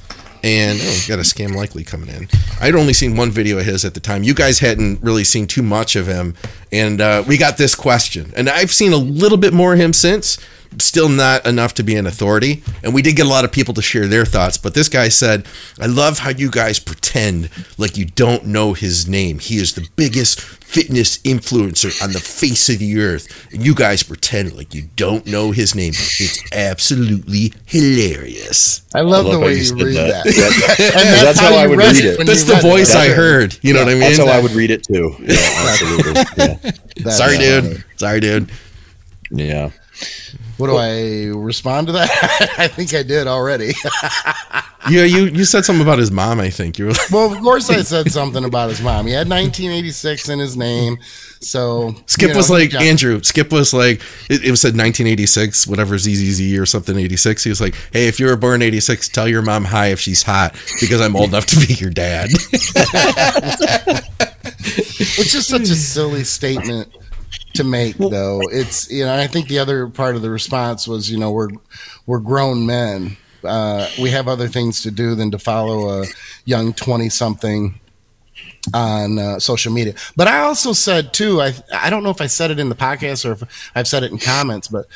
[0.43, 2.29] and oh, got a scam likely coming in.
[2.61, 4.23] I'd only seen one video of his at the time.
[4.23, 6.35] You guys hadn't really seen too much of him,
[6.73, 9.93] and uh, we got this question, and I've seen a little bit more of him
[9.93, 10.39] since.
[10.79, 12.63] Still not enough to be an authority.
[12.83, 14.59] And we did get a lot of people to share their thoughts.
[14.59, 15.47] But this guy said,
[15.81, 19.39] I love how you guys pretend like you don't know his name.
[19.39, 23.49] He is the biggest fitness influencer on the face of the earth.
[23.53, 25.95] And you guys pretend like you don't know his name.
[25.95, 28.83] It's absolutely hilarious.
[28.95, 30.25] I love, I love the way you you read that.
[30.25, 30.75] that.
[30.79, 31.01] Yeah.
[31.01, 32.27] and That's how I would read read it it.
[32.27, 32.97] That's the voice it.
[32.97, 33.57] I heard.
[33.63, 34.01] You know what I mean?
[34.01, 35.15] That's how I would read it too.
[35.29, 36.73] Yeah, absolutely.
[36.97, 37.11] Yeah.
[37.11, 37.85] Sorry, dude.
[37.97, 38.51] Sorry, dude.
[39.31, 39.71] yeah.
[40.59, 42.11] What do I respond to that?
[42.59, 43.73] I think I did already.
[44.89, 46.41] Yeah, you you said something about his mom.
[46.41, 46.93] I think you were.
[46.93, 49.07] Like, well, of course, I said something about his mom.
[49.07, 50.99] He had 1986 in his name,
[51.41, 53.23] so Skip you was like Andrew.
[53.23, 54.01] Skip was like
[54.31, 57.45] it, it was said 1986, whatever ZZZ or something 86.
[57.45, 60.23] He was like, "Hey, if you were born 86, tell your mom hi if she's
[60.23, 62.31] hot because I'm old enough to be your dad."
[65.01, 66.93] It's just such a silly statement
[67.59, 68.49] to make, though.
[68.51, 71.51] It's you know, I think the other part of the response was, you know, we're
[72.07, 73.17] we're grown men.
[73.45, 76.07] Uh, we have other things to do than to follow a
[76.45, 77.79] young twenty something
[78.75, 79.95] on uh, social media.
[80.17, 82.75] But I also said too, I I don't know if I said it in the
[82.75, 84.87] podcast or if I've said it in comments, but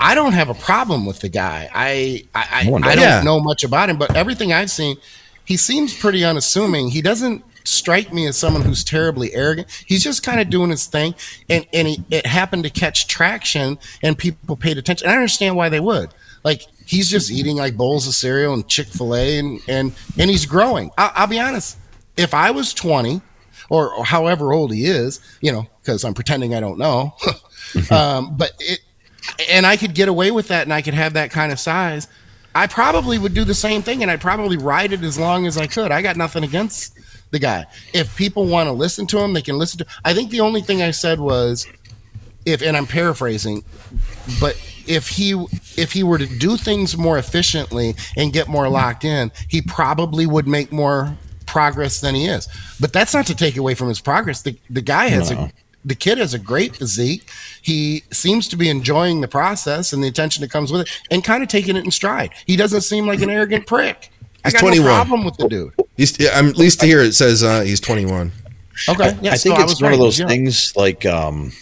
[0.00, 1.70] I don't have a problem with the guy.
[1.72, 3.22] I I, I, I don't Yeah.
[3.22, 4.96] know much about him, but everything I've seen,
[5.44, 6.88] he seems pretty unassuming.
[6.90, 9.68] He doesn't strike me as someone who's terribly arrogant.
[9.86, 11.14] He's just kind of doing his thing,
[11.48, 15.08] and and he, it happened to catch traction, and people paid attention.
[15.08, 16.10] I understand why they would.
[16.44, 20.30] Like he's just eating like bowls of cereal and Chick Fil A, and and and
[20.30, 20.90] he's growing.
[20.98, 21.78] I'll, I'll be honest.
[22.16, 23.22] If I was twenty,
[23.68, 27.14] or, or however old he is, you know, because I'm pretending I don't know.
[27.90, 28.80] um, but it,
[29.48, 32.08] and I could get away with that, and I could have that kind of size.
[32.54, 35.56] I probably would do the same thing, and I'd probably ride it as long as
[35.56, 35.90] I could.
[35.90, 36.98] I got nothing against
[37.32, 37.66] the guy.
[37.92, 39.86] If people want to listen to him, they can listen to.
[40.04, 41.66] I think the only thing I said was,
[42.46, 43.64] if, and I'm paraphrasing,
[44.40, 44.56] but
[44.86, 45.32] if he
[45.76, 50.26] if he were to do things more efficiently and get more locked in, he probably
[50.26, 51.16] would make more
[51.46, 52.48] progress than he is.
[52.80, 54.42] But that's not to take away from his progress.
[54.42, 55.38] The the guy has No.
[55.38, 55.52] a
[55.84, 57.28] the kid has a great physique.
[57.60, 61.24] He seems to be enjoying the process and the attention that comes with it, and
[61.24, 62.30] kind of taking it in stride.
[62.46, 64.11] He doesn't seem like an arrogant prick.
[64.44, 64.84] I He's got 21.
[64.86, 65.72] no problem with the dude.
[65.96, 68.32] He's, yeah, I'm at least to hear it says uh, he's 21.
[68.88, 69.94] Okay, I, yeah, I so think it's was one right.
[69.94, 70.26] of those Yeah.
[70.26, 71.52] things like um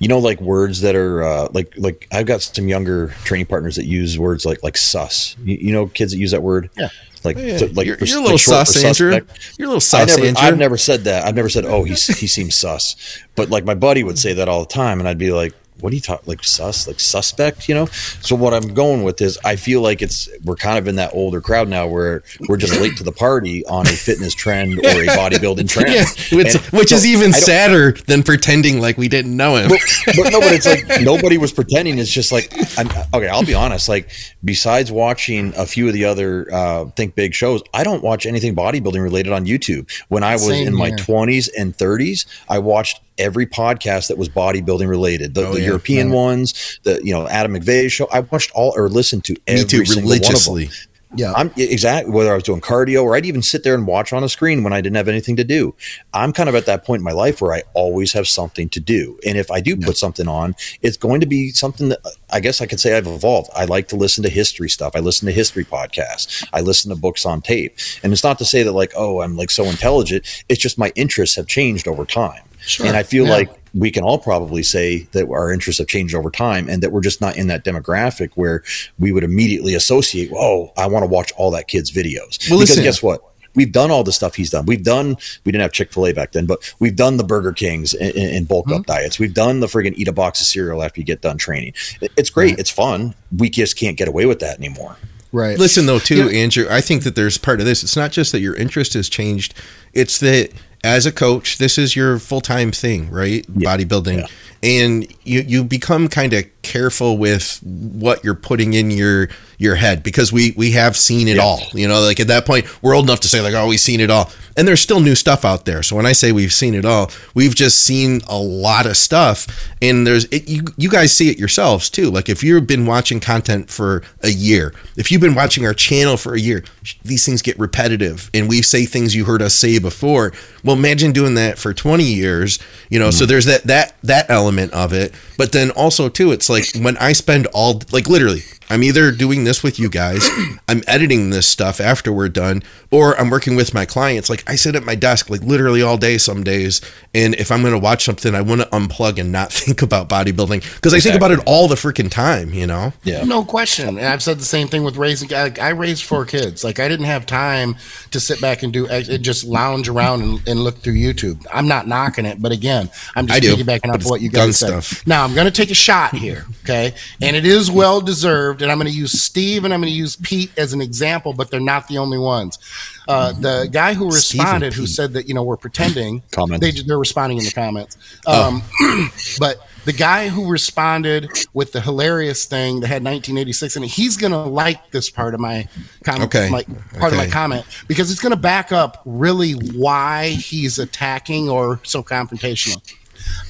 [0.00, 3.76] you know like words that are uh, like like I've got some younger training partners
[3.76, 5.36] that use words like like sus.
[5.42, 6.70] You, you know kids that use that word?
[6.76, 6.88] Yeah.
[7.24, 9.12] Like Yeah, to- like you're, for- you're a little short for sus, Andrew.
[9.12, 9.58] suspect.
[9.58, 10.42] You're a little I sus, never, Andrew.
[10.42, 11.24] I've never said that.
[11.24, 12.94] I've never said, "Oh, he's he seems sus,"
[13.34, 15.90] but like my buddy would say that all the time, and I'd be like, "What
[15.90, 17.86] do you talk like sus, like suspect?" You know.
[18.20, 21.14] So what I'm going with is, I feel like it's we're kind of in that
[21.14, 25.02] older crowd now where we're just late to the party on a fitness trend or
[25.02, 26.04] a bodybuilding trend, yeah,
[26.36, 29.68] which, And which so is even sadder than pretending like we didn't know him.
[29.68, 29.80] but,
[30.16, 31.98] but no, but it's like nobody was pretending.
[31.98, 33.88] It's just like, I'm, okay, I'll be honest.
[33.88, 34.10] Like,
[34.44, 38.54] besides watching a few of the other uh, Think Big shows, I don't watch anything
[38.54, 39.90] bodybuilding related on YouTube.
[40.08, 44.28] When I was Same in my 20s and 30s, I watched every podcast that was
[44.28, 45.34] bodybuilding related.
[45.34, 45.66] The, Oh, the yeah.
[45.66, 48.06] European ones, the you know Adam McVeigh show.
[48.12, 50.28] I watched all or listened to every Me too, single one of them.
[50.28, 50.70] religiously.
[51.16, 54.12] Yeah, I'm exactly whether I was doing cardio or I'd even sit there and watch
[54.12, 55.74] on a screen when I didn't have anything to do.
[56.12, 58.78] I'm kind of at that point in my life where I always have something to
[58.80, 59.18] do.
[59.26, 62.40] And if I do put something on, it's going to be something that uh, I
[62.40, 63.48] guess I could say I've evolved.
[63.56, 64.92] I like to listen to history stuff.
[64.94, 66.46] I listen to history podcasts.
[66.52, 67.78] I listen to books on tape.
[68.02, 70.44] And it's not to say that like, oh, I'm like so intelligent.
[70.50, 72.42] It's just my interests have changed over time.
[72.68, 72.86] Sure.
[72.86, 73.32] And I feel Yeah.
[73.32, 76.90] like we can all probably say that our interests have changed over time and that
[76.92, 78.62] we're just not in that demographic where
[78.98, 82.48] we would immediately associate, oh, I want to watch all that kid's videos.
[82.48, 83.22] Well, because listen- guess what?
[83.54, 84.66] We've done all the stuff he's done.
[84.66, 87.52] We've done, we didn't have Chick fil A back then, but we've done the Burger
[87.52, 88.82] Kings and, and bulk up mm-hmm.
[88.82, 89.18] diets.
[89.18, 91.72] We've done the friggin' eat a box of cereal after you get done training.
[92.16, 92.58] It's great.
[92.58, 93.14] It's fun.
[93.36, 94.96] We just can't get away with that anymore.
[95.32, 95.58] right.
[95.58, 96.40] Listen though, too, Yeah.
[96.40, 96.66] Andrew.
[96.70, 97.82] I think that there's part of this.
[97.82, 99.54] It's not just that your interest has changed.
[99.92, 100.50] It's that
[100.84, 103.44] as a coach, this is your full time thing, right?
[103.52, 104.26] Bodybuilding, Yeah.
[104.62, 110.02] And you you become kind of careful with what you're putting in your your head
[110.02, 111.42] because we we have seen it Yeah.
[111.42, 111.62] all.
[111.72, 114.00] You know, like at that point, we're old enough to say like, oh, we've seen
[114.00, 115.82] it all, and there's still new stuff out there.
[115.82, 119.46] So when I say we've seen it all, we've just seen a lot of stuff,
[119.80, 122.10] and there's it, you you guys see it yourselves too.
[122.10, 126.16] Like if you've been watching content for a year, if you've been watching our channel
[126.16, 126.64] for a year,
[127.04, 130.32] these things get repetitive, and we say things you heard us say before.
[130.62, 132.58] Well, imagine doing that for 20 years.
[132.90, 133.30] You know, so mm-hmm.
[133.30, 137.12] there's that that that element of it, but then also too, it's like when I
[137.12, 140.28] spend all like literally I'm either doing this with you guys,
[140.68, 144.28] I'm editing this stuff after we're done, or I'm working with my clients.
[144.28, 146.80] Like I sit at my desk like literally all day some days,
[147.14, 150.08] and if I'm going to watch something, I want to unplug and not think about
[150.08, 152.52] bodybuilding because I think about it all the freaking time.
[152.52, 152.92] You know?
[153.02, 153.24] Yeah.
[153.24, 153.88] No question.
[153.88, 155.32] And I've said the same thing with raising.
[155.32, 156.64] I, I raised four kids.
[156.64, 157.76] Like I didn't have time
[158.10, 159.18] to sit back and do it.
[159.18, 161.46] just lounge around and, and look through YouTube.
[161.52, 164.30] I'm not knocking it, but again, I'm just I do, piggybacking but off what you
[164.30, 164.82] guys said.
[164.82, 165.06] stuff.
[165.06, 166.94] Now I'm going to take a shot here, okay?
[167.22, 168.57] And it is well deserved.
[168.62, 171.32] And I'm going to use Steve and I'm going to use Pete as an example,
[171.32, 172.58] but they're not the only ones.
[173.06, 176.60] Uh, the guy who responded, who said that you know we're pretending, Comments.
[176.60, 177.96] they they're responding in the comments.
[178.26, 178.48] Oh.
[178.48, 184.18] Um, but the guy who responded with the hilarious thing that had 1986 and he's
[184.18, 185.66] going to like this part of my
[186.04, 186.50] comment, Okay.
[186.50, 186.62] my,
[186.98, 191.80] part of my comment because it's going to back up really why he's attacking or
[191.84, 192.82] so confrontational.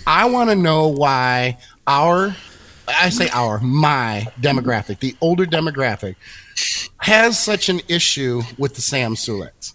[0.07, 2.37] I want to know why our,
[2.89, 6.17] I say our, my demographic, the older demographic,
[6.99, 9.75] has such an issue with the Sam Suleks.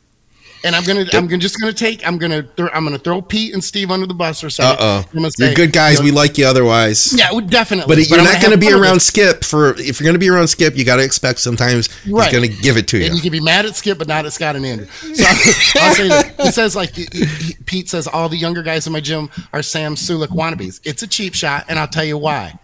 [0.65, 3.53] And I'm gonna, I'm gonna, just gonna take, I'm gonna, th- I'm gonna throw Pete
[3.53, 5.95] and Steve under the bus for a Uh oh, you're good guys.
[5.95, 7.13] you know, We like you otherwise.
[7.19, 7.93] yeah, well, definitely.
[7.97, 9.01] But you're I'm not going to have be around.
[9.01, 12.31] Skip for if you're going to be around Skip, you got to expect sometimes Right.
[12.31, 13.07] he's going to give it to you.
[13.07, 13.21] And you.
[13.21, 14.85] can be mad at Skip, but not at Scott and Andrew.
[14.85, 15.25] So
[15.81, 16.31] I'll say this.
[16.45, 19.63] He says, like, he- he- Pete says, all the younger guys in my gym are
[19.63, 20.79] Sam Sulek wannabes.
[20.85, 22.57] It's a cheap shot, and I'll tell you why.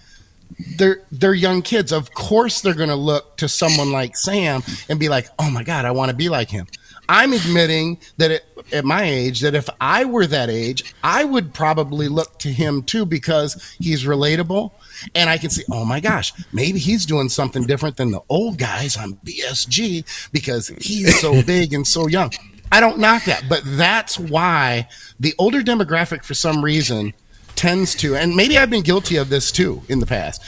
[0.78, 1.92] They're they're young kids.
[1.92, 5.64] Of course, they're going to look to someone like Sam and be like, "Oh my
[5.64, 6.68] God, I want to be like him."
[7.10, 11.56] I'm admitting that at, at my age, that if I were that age, I would
[11.56, 14.72] probably look to him too because he's relatable,
[15.16, 18.60] and I can see, oh my gosh, maybe he's doing something different than the old
[18.60, 22.32] guys on BSG because he's so big and so young.
[22.72, 24.88] I don't knock that, but that's why
[25.20, 27.14] the older demographic, for some reason,
[27.60, 30.42] tends to, and maybe I've been guilty of this too in the past.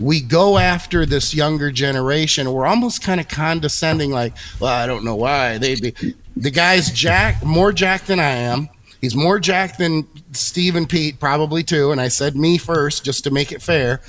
[0.00, 2.50] We go after this younger generation.
[2.50, 6.14] We're almost kind of condescending, like, well, I don't know why they'd be.
[6.36, 8.70] The guy's jack, more jack than I am.
[9.02, 11.92] He's more jack than Steve and Pete, probably too.
[11.92, 14.00] And I said me first, just to make it fair.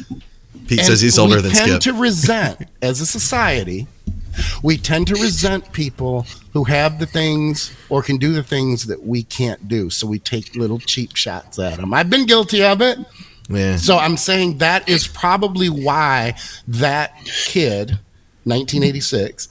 [0.67, 1.65] Pete And says he's older than Skip.
[1.65, 3.87] We tend to resent as a society.
[4.63, 9.03] We tend to resent people who have the things or can do the things that
[9.03, 9.89] we can't do.
[9.89, 11.93] So we take little cheap shots at them.
[11.93, 12.99] I've been guilty of it.
[13.49, 13.77] yeah.
[13.77, 16.35] So I'm saying that is probably why
[16.67, 17.15] that
[17.45, 17.99] kid,
[18.43, 19.49] 1986,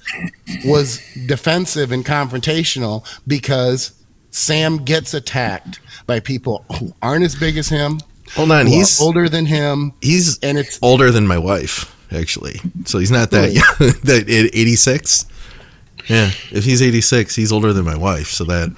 [0.65, 3.93] was defensive and confrontational because
[4.31, 8.01] Sam gets attacked by people who aren't as big as him,
[8.35, 12.61] Hold on, he's older than him, he's and it's older than my wife actually.
[12.85, 13.65] So he's not that young.
[14.05, 15.27] that 86.
[16.09, 18.29] Yeah, if he's 86, he's older than my wife.
[18.29, 18.71] So that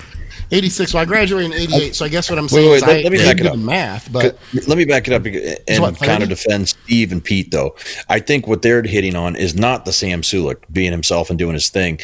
[0.50, 0.94] 86.
[0.94, 3.02] Well, I graduated in 88, so I guess what I'm saying wait, is let- I
[3.02, 3.52] let me did back it up.
[3.52, 7.22] the math, but Let me back it up and what, kind of defend Steve and
[7.22, 7.76] Pete, though.
[8.08, 11.54] I think what they're hitting on is not the Sam Sulek being himself and doing
[11.54, 12.00] his thing,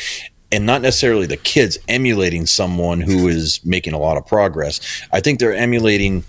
[0.53, 4.81] and not necessarily the kids emulating someone who is making a lot of progress.
[5.13, 6.23] I think they're emulating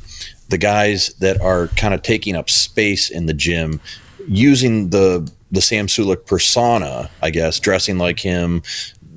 [0.49, 3.79] the guys that are kind of taking up space in the gym,
[4.27, 8.61] using the the Sam Sulek persona, I guess, dressing like him,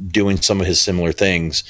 [0.09, 1.65] doing some of his similar things,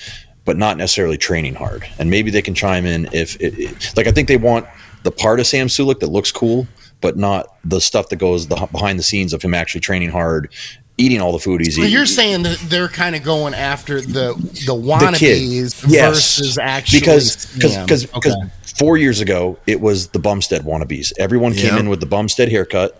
[0.45, 1.88] but not necessarily training hard.
[1.99, 4.66] And maybe they can chime in if, it, it- like, I think they want
[5.03, 6.66] the part of Sam Sulek that looks cool,
[7.01, 10.53] but not the stuff that goes the, behind the scenes of him actually training hard,
[11.01, 11.92] eating all the food he's so eating.
[11.92, 16.14] you're saying that they're kind of going after the the the wannabes kid yes.
[16.38, 18.32] versus actually because because because Okay.
[18.76, 21.12] four years ago it was the Bumstead wannabes.
[21.18, 21.80] Everyone came Yeah.
[21.80, 22.96] in with the Bumstead haircut.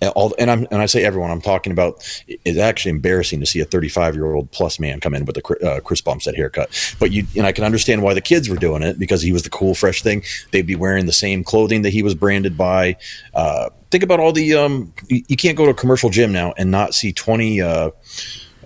[0.00, 1.30] And all and I'm and I say everyone.
[1.30, 2.02] I'm talking about.
[2.26, 5.64] It's actually embarrassing to see a 35 year old plus man come in with a
[5.64, 6.70] uh, Chris Bumstead haircut.
[6.98, 9.42] But you and I can understand why the kids were doing it because he was
[9.44, 10.24] the cool, fresh thing.
[10.50, 12.96] They'd be wearing the same clothing that he was branded by.
[13.32, 14.54] Uh, think about all the.
[14.54, 17.90] Um, you, you can't go to a commercial gym now and not see 20 uh,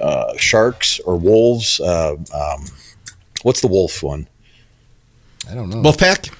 [0.01, 1.81] uh, sharks or wolves.
[1.81, 2.65] Uh, um,
[3.43, 4.29] what's the wolf one?
[5.51, 5.83] I don't know.
[5.83, 6.33] Wolfpack.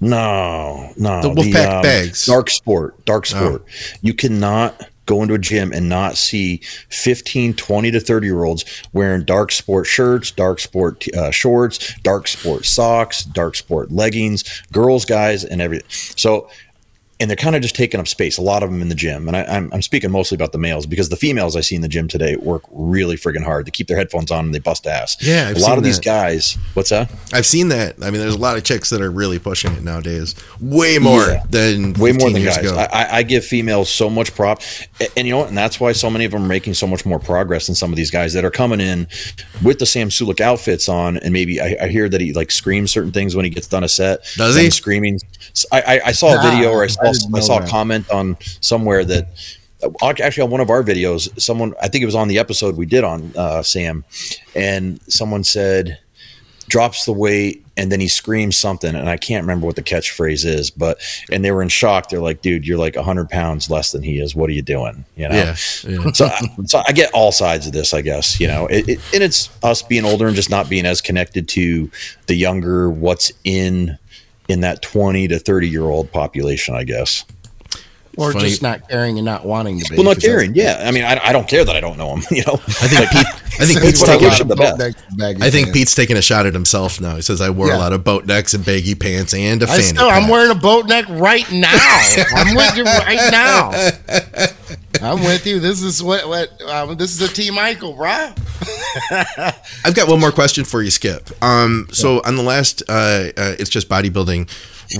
[0.00, 1.22] No, no.
[1.22, 2.26] The Wolfpack bags.
[2.26, 3.04] Darc Sport.
[3.04, 3.36] Dark Oh.
[3.36, 3.64] sport.
[4.02, 6.60] You cannot go into a gym and not see
[6.90, 12.26] 15, 20 to 30 year olds wearing Darc Sport shirts, Darc Sport uh, shorts, Darc
[12.28, 15.88] Sport socks, Darc Sport leggings, girls, guys, and everything.
[15.88, 16.50] So,
[17.18, 18.36] and they're kind of just taking up space.
[18.38, 20.58] A lot of them in the gym, and I, I'm, I'm speaking mostly about the
[20.58, 23.66] males because the females I see in the gym today work really friggin' hard.
[23.66, 25.16] They keep their headphones on and they bust ass.
[25.20, 26.04] Yeah, I've a lot seen of these that.
[26.04, 26.58] guys.
[26.74, 27.10] What's that?
[27.32, 27.96] I've seen that.
[28.02, 30.34] I mean, there's a lot of chicks that are really pushing it nowadays.
[30.60, 31.42] Way more Yeah.
[31.48, 32.70] than way more than years guys.
[32.70, 32.76] ago.
[32.76, 34.60] I, I- I give females so much prop,
[35.00, 35.48] and, and you know, what?
[35.48, 37.90] and that's why so many of them are making so much more progress than some
[37.92, 39.06] of these guys that are coming in
[39.62, 42.90] with the Sam Sulek outfits on, and maybe I, I hear that he like screams
[42.90, 44.20] certain things when he gets done a set.
[44.36, 44.68] Does he?
[44.70, 45.18] screaming?
[45.72, 48.36] I, I, I saw a video or I saw I I saw a comment on
[48.60, 49.28] somewhere that
[50.02, 52.86] actually on one of our videos, someone I think it was on the episode we
[52.86, 54.04] did on uh, Sam,
[54.54, 55.98] and someone said
[56.68, 60.44] drops the weight and then he screams something and i can't remember what the catchphrase
[60.44, 60.98] is but
[61.30, 62.08] and they were in shock.
[62.08, 64.34] They're like dude you're like 100 pounds less than he is.
[64.34, 65.04] What are you doing?
[65.16, 65.34] You know?
[65.36, 66.12] Yeah, yeah.
[66.12, 66.28] so,
[66.64, 68.66] so i get all sides of this i guess you know?
[68.66, 71.90] It, it, and it's us being older and just not being as connected to
[72.26, 73.98] the younger what's in
[74.48, 77.24] in that 20 to 30 year old population i guess
[78.18, 78.48] or funny.
[78.48, 79.96] just not caring and not wanting to be.
[79.96, 82.22] well not caring yeah i mean I, I don't care that i don't know him
[82.30, 83.26] you know I think Pete.
[83.58, 84.28] I think Pete's it's what I taking.
[84.28, 84.78] wish him the best.
[84.78, 85.78] Boat neck, baggy I think pants.
[85.78, 87.16] Pete's taking a shot at himself now.
[87.16, 89.68] He says, "I wore a lot of boat necks and baggy pants and a I
[89.68, 91.72] fanny still, pack." I'm wearing a boat neck right now.
[92.34, 93.70] I'm with you right now.
[95.02, 95.60] I'm with you.
[95.60, 98.08] This is what what um, this is a T Michael, bro.
[99.84, 101.30] I've got one more question for you, Skip.
[101.42, 104.50] Um, so on the last, uh, uh, it's just bodybuilding.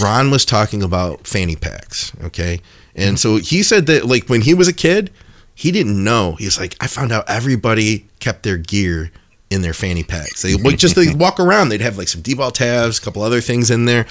[0.03, 2.61] Ron was talking about fanny packs, okay,
[2.95, 5.11] and so he said that like when he was a kid,
[5.55, 6.33] he didn't know.
[6.33, 9.11] He's like, I found out everybody kept their gear
[9.51, 10.43] in their fanny packs.
[10.43, 11.69] They like just they walk around.
[11.69, 14.07] They'd have like some D-bol tabs, a couple other things in there.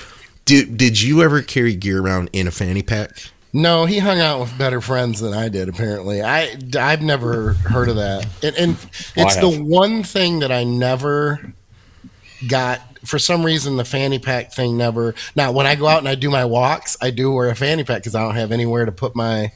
[0.45, 3.11] Did did you ever carry gear around in a fanny pack?
[3.56, 5.70] No, he hung out with better friends than I did.
[5.70, 8.78] Apparently, I I've never heard of that, and, and
[9.16, 11.53] Well, it's the one thing that I never
[12.49, 12.82] got.
[13.06, 15.16] For some reason, the fanny pack thing never.
[15.38, 17.86] Now, when I go out and I do my walks, I do wear a fanny
[17.86, 19.53] pack because I don't have anywhere to put my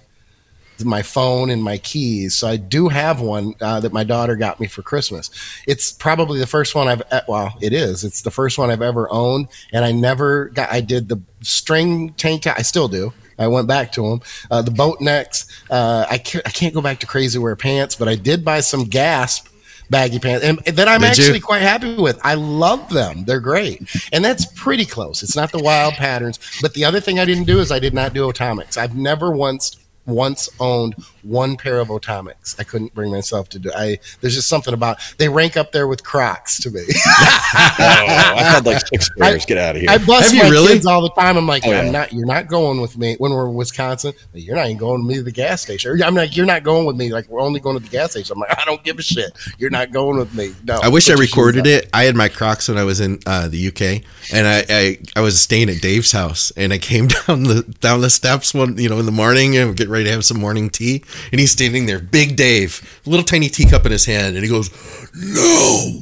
[0.86, 2.38] my phone and my keys.
[2.38, 5.30] So I do have one uh, that my daughter got me for Christmas.
[5.68, 8.06] It's probably the first one I've well, it is.
[8.06, 10.72] It's the first one I've ever owned, and I never got.
[10.72, 12.48] I did the string tank.
[12.48, 13.12] I still do.
[13.40, 14.22] I went back to them.
[14.52, 15.46] Uh, the boat necks.
[15.70, 18.60] Uh, I can't, I can't go back to crazy wear pants, but I did buy
[18.60, 19.48] some GASP
[19.90, 21.24] baggy pants and that I'm Did you?
[21.24, 22.20] actually quite happy with.
[22.24, 23.26] I love them.
[23.26, 23.90] They're great.
[24.12, 25.24] And that's pretty close.
[25.24, 26.40] It's not the wild patterns.
[26.62, 28.78] But the other thing I didn't do is I did not do Otomix.
[28.78, 30.96] I've never once once owned
[31.30, 32.60] one pair of Otomix.
[32.60, 35.88] I couldn't bring myself to do I there's just something about they rank up there
[35.88, 36.82] with Crocs to me.
[37.08, 40.50] oh, i've had like six pairs get out of here I bust Have you my
[40.50, 40.74] really?
[40.74, 41.38] kids all the time.
[41.38, 41.82] I'm like, Oh, yeah.
[41.82, 42.12] I'm not.
[42.14, 44.14] You're not going with me when we're in Wisconsin.
[44.34, 46.02] You're not even going with me to the gas station.
[46.02, 47.12] I'm like, you're not going with me.
[47.12, 48.34] Like we're only going to the gas station.
[48.34, 49.32] I'm like, I don't give a shit.
[49.58, 50.56] You're not going with me.
[50.64, 50.80] No.
[50.82, 51.90] I wish I recorded it.
[51.94, 54.04] I had my Crocs when I was in uh, the UK,
[54.34, 58.02] and I, I I was staying at Dave's house, and I came down the down
[58.02, 60.70] the steps one you know in the morning and get ready to have some morning
[60.70, 64.50] tea, and he's standing there, big Dave, little tiny teacup in his hand, and he
[64.50, 64.70] goes,
[65.16, 66.02] "No."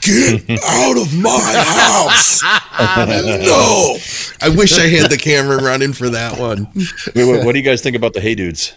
[0.00, 2.40] Get out of my house!
[2.96, 3.96] no,
[4.40, 6.68] I wish I had the camera running for that one.
[7.16, 8.74] Wait, wait, what do you guys think about the hey dudes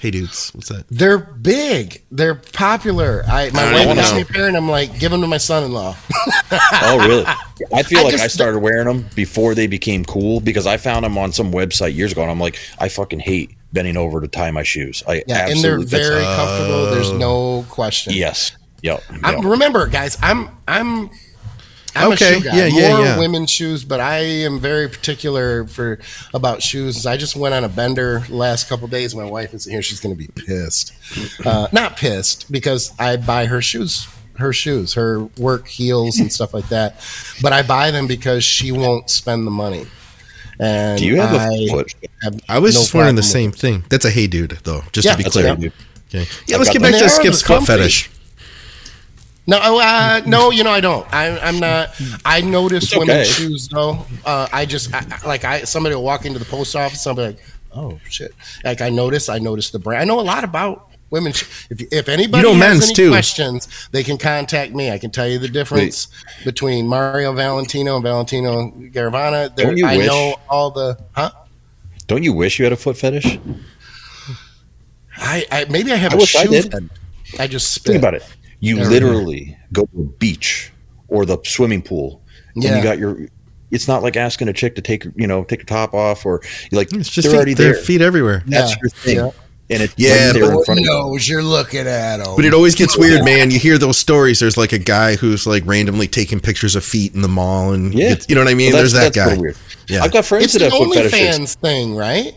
[0.00, 0.84] Hey, dudes, what's that?
[0.90, 2.04] They're big.
[2.12, 3.24] They're popular.
[3.26, 5.26] I my I wife don't got me a pair, and I'm like, give them to
[5.26, 5.96] my son-in-law.
[6.80, 7.24] Oh, really?
[7.74, 10.76] I feel I like just- I started wearing them before they became cool because I
[10.76, 14.20] found them on some website years ago, and I'm like, I fucking hate bending over
[14.20, 15.02] to tie my shoes.
[15.06, 16.90] I Yeah, and they're absolutely that's- very comfortable.
[16.94, 18.12] There's no question.
[18.14, 18.52] yes,
[18.82, 19.02] yep.
[19.22, 19.44] I'm, yep.
[19.44, 21.10] remember, guys, I'm I'm
[21.96, 22.56] I'm Okay, a shoe guy.
[22.56, 23.18] yeah, yeah, More yeah.
[23.18, 25.98] women's shoes, but I am very particular for
[26.32, 27.06] about shoes.
[27.06, 29.14] I just went on a bender last couple days.
[29.16, 30.92] My wife isn't here; she's going to be pissed.
[31.44, 34.06] Uh, not pissed because I buy her shoes,
[34.36, 37.00] her shoes, her work heels and stuff like that.
[37.42, 39.86] But I buy them because she won't spend the money.
[40.60, 41.94] And Do you have I a foot?
[42.22, 43.84] have I was no just wearing the same with thing.
[43.88, 44.82] That's a hey dude, though.
[44.92, 45.48] Just Yeah, to be That's clear.
[45.50, 45.70] what I do.
[46.08, 46.26] Okay.
[46.46, 48.10] Yeah, I've let's get back to they Skip's foot fetish.
[49.46, 51.06] No, uh, no, you know I don't.
[51.14, 51.90] I, I'm not.
[52.24, 53.00] I notice It's okay.
[53.00, 54.04] women's shoes though.
[54.24, 57.00] Uh, I just I, I- like I somebody will walk into the post office.
[57.02, 57.44] Somebody like,
[57.74, 58.34] oh shit.
[58.64, 59.28] Like I notice.
[59.30, 60.02] I notice the brand.
[60.02, 61.32] I know a lot about women.
[61.32, 63.10] If if anybody You know has any too.
[63.10, 64.90] questions, they can contact me.
[64.90, 66.08] I can tell you the difference
[66.44, 69.54] between Mario Valentino and Valentino Garavani.
[69.56, 71.30] There, Don't you I wish- know all the huh.
[72.06, 73.38] Don't you wish you had a foot fetish?
[75.16, 76.50] I, I maybe I have I a wish I shoe.
[76.50, 76.72] did.
[76.72, 76.88] fetish.
[77.40, 77.92] I just spit.
[77.92, 78.24] Think about it.
[78.60, 80.72] You There we literally go to a beach
[81.08, 82.22] or the swimming pool,
[82.54, 82.76] and Yeah.
[82.78, 83.28] you got your.
[83.70, 86.40] It's not like asking a chick to take you know take a top off or
[86.70, 87.82] you like It's just they're feet, already their there.
[87.82, 88.42] feet everywhere.
[88.46, 88.76] That's Yeah.
[88.80, 89.30] your thing, Yeah.
[89.70, 90.90] And it's Yeah, right there in Lord front of you.
[90.90, 92.34] knows you're looking at them.
[92.36, 93.50] But it always gets weird, man.
[93.50, 94.40] You hear those stories.
[94.40, 97.92] There's like a guy who's like randomly taking pictures of feet in the mall, and
[97.94, 98.10] Yeah.
[98.10, 98.72] gets- you know what I mean.
[98.72, 99.36] Well, There's that guy.
[99.36, 99.56] Weird.
[99.88, 100.02] Yeah.
[100.04, 101.38] I've got friends it's that the have foot fetishes.
[101.38, 102.32] OnlyFans thing, right?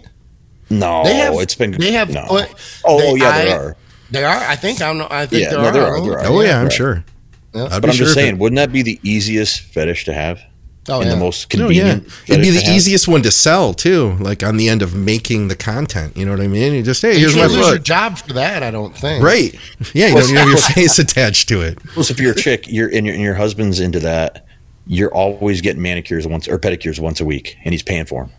[0.69, 2.25] No, They have- it's been they have no.
[2.27, 2.47] foot-
[2.85, 3.75] oh, they- yeah, I- there are.
[4.11, 4.37] They are.
[4.37, 5.01] I think I'm.
[5.09, 5.71] I think Yeah, there, no, are.
[5.73, 6.25] there are, there are.
[6.27, 6.73] Oh yeah, I'm right.
[6.73, 7.03] sure.
[7.53, 7.67] Yeah.
[7.69, 10.39] But I'm sure just if it- saying, wouldn't that be the easiest fetish to have?
[10.89, 11.13] Oh, and yeah.
[11.15, 12.13] the most No, yeah, convenient.
[12.27, 12.75] it'd be the have?
[12.75, 14.13] easiest one to sell too.
[14.19, 16.73] Like on the end of making the content, you know what I mean?
[16.73, 18.63] You just hey, You here's my can't lose your job for that.
[18.63, 19.23] I don't think.
[19.23, 19.53] Right?
[19.93, 21.77] Yeah, you don't have your face attached to it.
[21.93, 24.45] Plus, if you're a chick, you're and your, and your husband's into that,
[24.87, 28.33] you're always getting manicures once or pedicures once a week, and he's paying for them.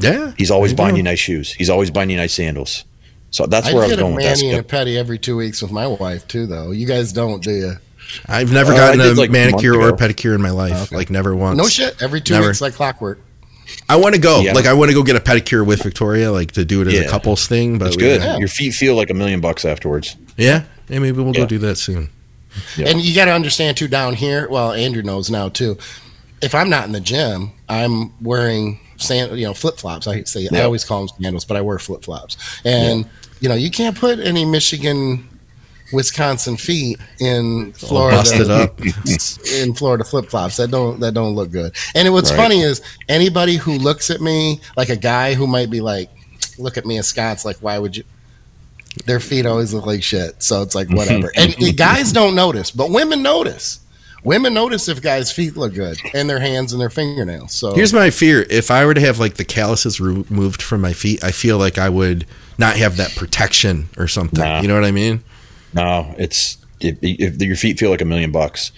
[0.00, 0.98] Yeah, He's always you buying go.
[0.98, 1.52] you nice shoes.
[1.52, 2.84] He's always buying you nice sandals.
[3.32, 4.36] So that's I where I was get a going with that.
[4.36, 4.68] mani and a Skip.
[4.68, 6.70] petty every two weeks with my wife too, though.
[6.70, 7.72] You guys don't, do you?
[8.26, 10.42] I've never Uh, gotten I a did, like, a manicure month or a pedicure in
[10.42, 10.90] my life.
[10.92, 11.56] Like never once.
[11.58, 12.00] No shit.
[12.02, 12.46] Every two Never.
[12.48, 13.20] weeks, like clockwork.
[13.88, 14.40] I want to go.
[14.40, 14.54] Yeah.
[14.54, 16.98] Like I want to go get a pedicure with Victoria, like to do it as
[17.00, 17.78] a couples thing.
[17.78, 18.20] But That's we- good.
[18.22, 18.38] Yeah.
[18.38, 20.16] Your feet feel like a million bucks afterwards.
[20.36, 20.64] Yeah.
[20.88, 22.08] Yeah, maybe we'll go do that soon.
[22.76, 22.88] Yeah.
[22.88, 24.48] And you got to understand too down here.
[24.48, 25.76] Well, Andrew knows now too.
[26.40, 30.06] If I'm not in the gym, I'm wearing sand, you know, flip flops.
[30.06, 32.36] I say I always call them sandals, but I wear flip flops.
[32.64, 33.06] And
[33.40, 35.28] you know, you can't put any Michigan,
[35.92, 38.18] Wisconsin feet in Florida.
[38.18, 38.80] busted up.
[39.54, 40.56] in Florida flip flops.
[40.58, 41.74] That don't that don't look good.
[41.94, 42.36] And what's Right.
[42.36, 46.10] funny is anybody who looks at me like a guy who might be like,
[46.58, 48.04] look at me as Scott's like, why would you?
[49.06, 50.42] Their feet always look like shit.
[50.42, 51.30] So it's like whatever.
[51.36, 53.80] and the guys don't notice, but women notice.
[54.24, 57.52] Women notice if guys' feet look good and their hands and their fingernails.
[57.52, 60.92] So Here's my fear: if I were to have like the calluses removed from my
[60.92, 62.26] feet, I feel like I would
[62.58, 64.40] not have that protection or something.
[64.42, 64.60] Nah.
[64.60, 65.22] You know what I mean?
[65.74, 68.72] No, it's if, if your feet feel like a million bucks.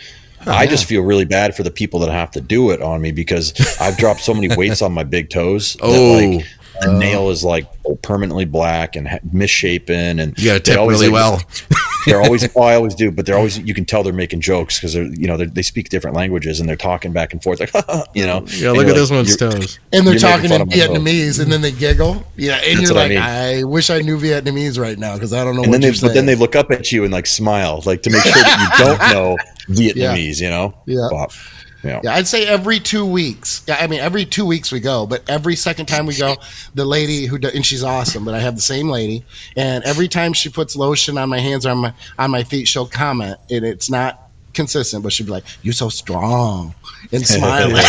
[0.46, 3.02] Oh, I just feel really bad for the people that have to do it on
[3.02, 5.76] me because I've dropped so many weights on my big toes.
[5.82, 5.92] Oh.
[5.92, 6.46] that like
[6.80, 6.98] the uh.
[6.98, 7.66] nail is like
[8.02, 11.42] permanently black and misshapen, and You got to tip really like, well.
[12.06, 13.58] They're always, oh, I always do, but they're always.
[13.58, 16.60] You can tell they're making jokes because they're, you know, they're, they speak different languages
[16.60, 17.72] and they're talking back and forth, like,
[18.14, 18.44] you know.
[18.48, 19.78] Yeah, look you're at this like, one's toes.
[19.92, 20.90] and they're talking in of myself.
[20.96, 22.24] Vietnamese and then they giggle.
[22.36, 25.32] Yeah, and That's you're what I like, I, wish I knew Vietnamese right now because
[25.32, 27.12] I don't know And what then they, but then they look up at you and
[27.12, 29.36] like smile, like to make sure that you don't know
[29.68, 30.74] Vietnamese, you know.
[30.86, 31.08] Yeah.
[31.10, 31.36] But,
[31.82, 32.00] you know.
[32.04, 33.62] Yeah, I'd say every two weeks.
[33.66, 36.36] Yeah, I mean, every two weeks we go, but every second time we go,
[36.74, 38.24] the lady who do, and she's awesome.
[38.24, 39.24] But I have the same lady,
[39.56, 42.68] and every time she puts lotion on my hands or on my on my feet,
[42.68, 46.74] she'll comment, and it's not consistent, but she'll be like, "You're so strong,"
[47.12, 47.74] and smiling.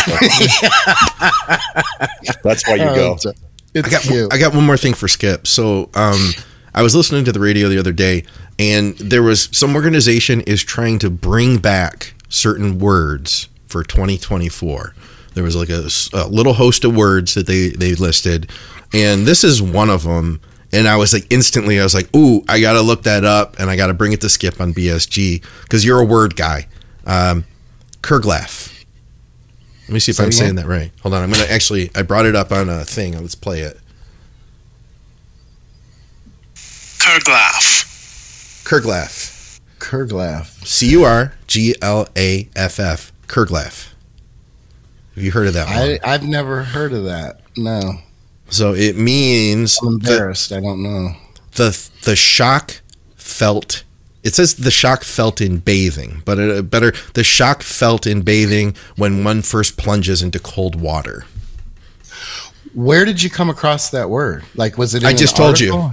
[2.42, 3.12] That's why you go.
[3.14, 3.26] It's,
[3.74, 4.32] it's I got cute.
[4.32, 5.46] I got one more thing for Skip.
[5.46, 6.30] So um,
[6.74, 8.24] I was listening to the radio the other day,
[8.58, 14.94] and there was some organization is trying to bring back certain words for 2024.
[15.34, 15.88] There was like a
[16.28, 18.50] little host of words that they they listed,
[18.92, 20.40] and this is one of them.
[20.74, 23.70] And I was like instantly, I was like, "Ooh, I gotta look that up, and
[23.70, 26.68] I gotta bring it to Skip on BSG because you're a word guy."
[27.06, 27.44] Um,
[28.02, 28.84] Curglaff.
[29.88, 30.92] Let me see if Say I'm saying that right.
[31.02, 31.90] Hold on, I'm gonna actually.
[31.94, 33.18] I brought it up on a thing.
[33.18, 33.78] Let's play it.
[36.54, 37.88] Curglaff.
[38.64, 39.60] Curglaff.
[39.78, 40.66] Curglaff.
[40.66, 43.11] C U R G L A F F.
[43.32, 43.92] Curglaff.
[45.14, 45.76] Have you heard of that one?
[45.76, 47.40] I I've never heard of that.
[47.56, 47.98] No,
[48.50, 50.52] so it means I'm the, embarrassed.
[50.52, 51.14] I don't know.
[51.52, 52.82] the the shock
[53.16, 53.84] felt.
[54.22, 58.20] It says the shock felt in bathing, but it, uh, better the shock felt in
[58.20, 61.24] bathing when one first plunges into cold water.
[62.74, 64.44] Where did you come across that word?
[64.54, 65.02] Like, was it?
[65.02, 65.92] In I just told you.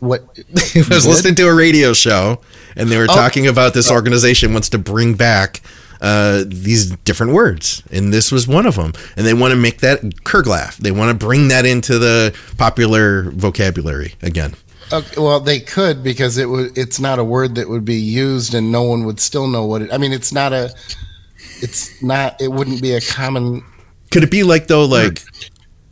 [0.00, 0.22] What?
[0.76, 2.40] I was listening to a radio show,
[2.76, 3.14] and they were Oh.
[3.14, 3.94] talking about this oh.
[3.94, 5.62] organization wants to bring back
[6.00, 8.92] uh, these different words, and this was one of them.
[9.16, 10.76] And they want to make that Curglaff.
[10.76, 14.54] They want to bring that into the popular vocabulary again.
[14.92, 16.78] Okay, well, they could because it would.
[16.78, 19.82] It's not a word that would be used, and no one would still know what
[19.82, 19.92] it.
[19.92, 20.72] I mean, it's not a.
[21.60, 22.40] It's not.
[22.40, 23.64] It wouldn't be a common.
[24.12, 25.22] Could it be like though, like,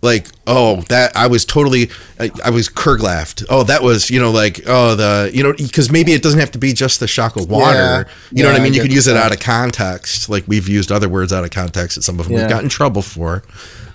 [0.05, 1.91] like oh that I was totally,
[2.21, 3.45] I, I was Curglaffed.
[3.49, 6.53] Oh, that was you know like oh the you know because maybe it doesn't have
[6.53, 7.75] to be just the shock of water.
[7.77, 8.05] Yeah.
[8.31, 8.73] You know what I mean?
[8.73, 11.43] I you get could use it out of context, like we've used other words out
[11.43, 12.43] of context that some of them Yeah.
[12.43, 13.43] we've gotten in trouble for.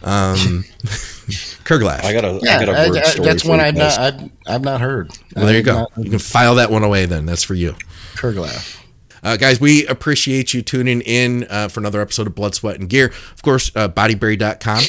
[0.04, 0.64] Um,
[1.66, 2.04] Curglaff.
[2.04, 3.28] I got a, Yeah, I got a I- word I- story.
[3.28, 3.98] that's for one I've not.
[4.00, 5.12] I've, I've not heard.
[5.36, 5.74] Well, there you go.
[5.80, 7.26] not- You can file that one away then.
[7.26, 7.76] That's for you.
[8.16, 8.78] Curglaff.
[9.22, 12.90] Uh, guys, we appreciate you tuning in uh, for another episode of Blood, Sweat, and
[12.90, 13.08] Gear.
[13.34, 14.84] Of course, uh, bodyberry.com,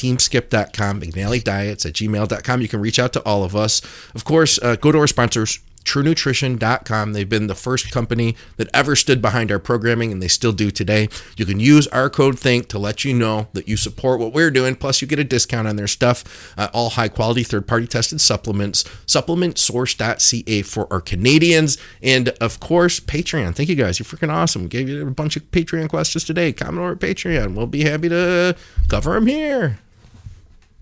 [0.00, 2.62] teamskip.com, McNally Diets at gmail.com.
[2.62, 3.82] You can reach out to all of us.
[4.14, 7.12] Of course, uh, go to our sponsors, truenutrition.com.
[7.12, 10.70] They've been the first company that ever stood behind our programming, and they still do
[10.70, 11.08] today.
[11.36, 14.50] You can use our code THINK to let you know that you support what we're
[14.50, 16.54] doing, plus you get a discount on their stuff.
[16.56, 23.00] Uh, all high quality, third party tested supplements, supplementsource.ca for our Canadians, and of course,
[23.00, 23.54] Patreon.
[23.54, 23.98] Thank you guys.
[23.98, 24.68] You're freaking awesome.
[24.68, 26.52] Gave you a bunch of Patreon questions today.
[26.52, 27.54] Comment over at Patreon.
[27.54, 28.56] We'll be happy to
[28.88, 29.78] cover them here.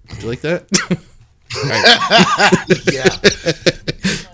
[0.09, 0.67] Do you like that?
[2.93, 3.09] Yeah.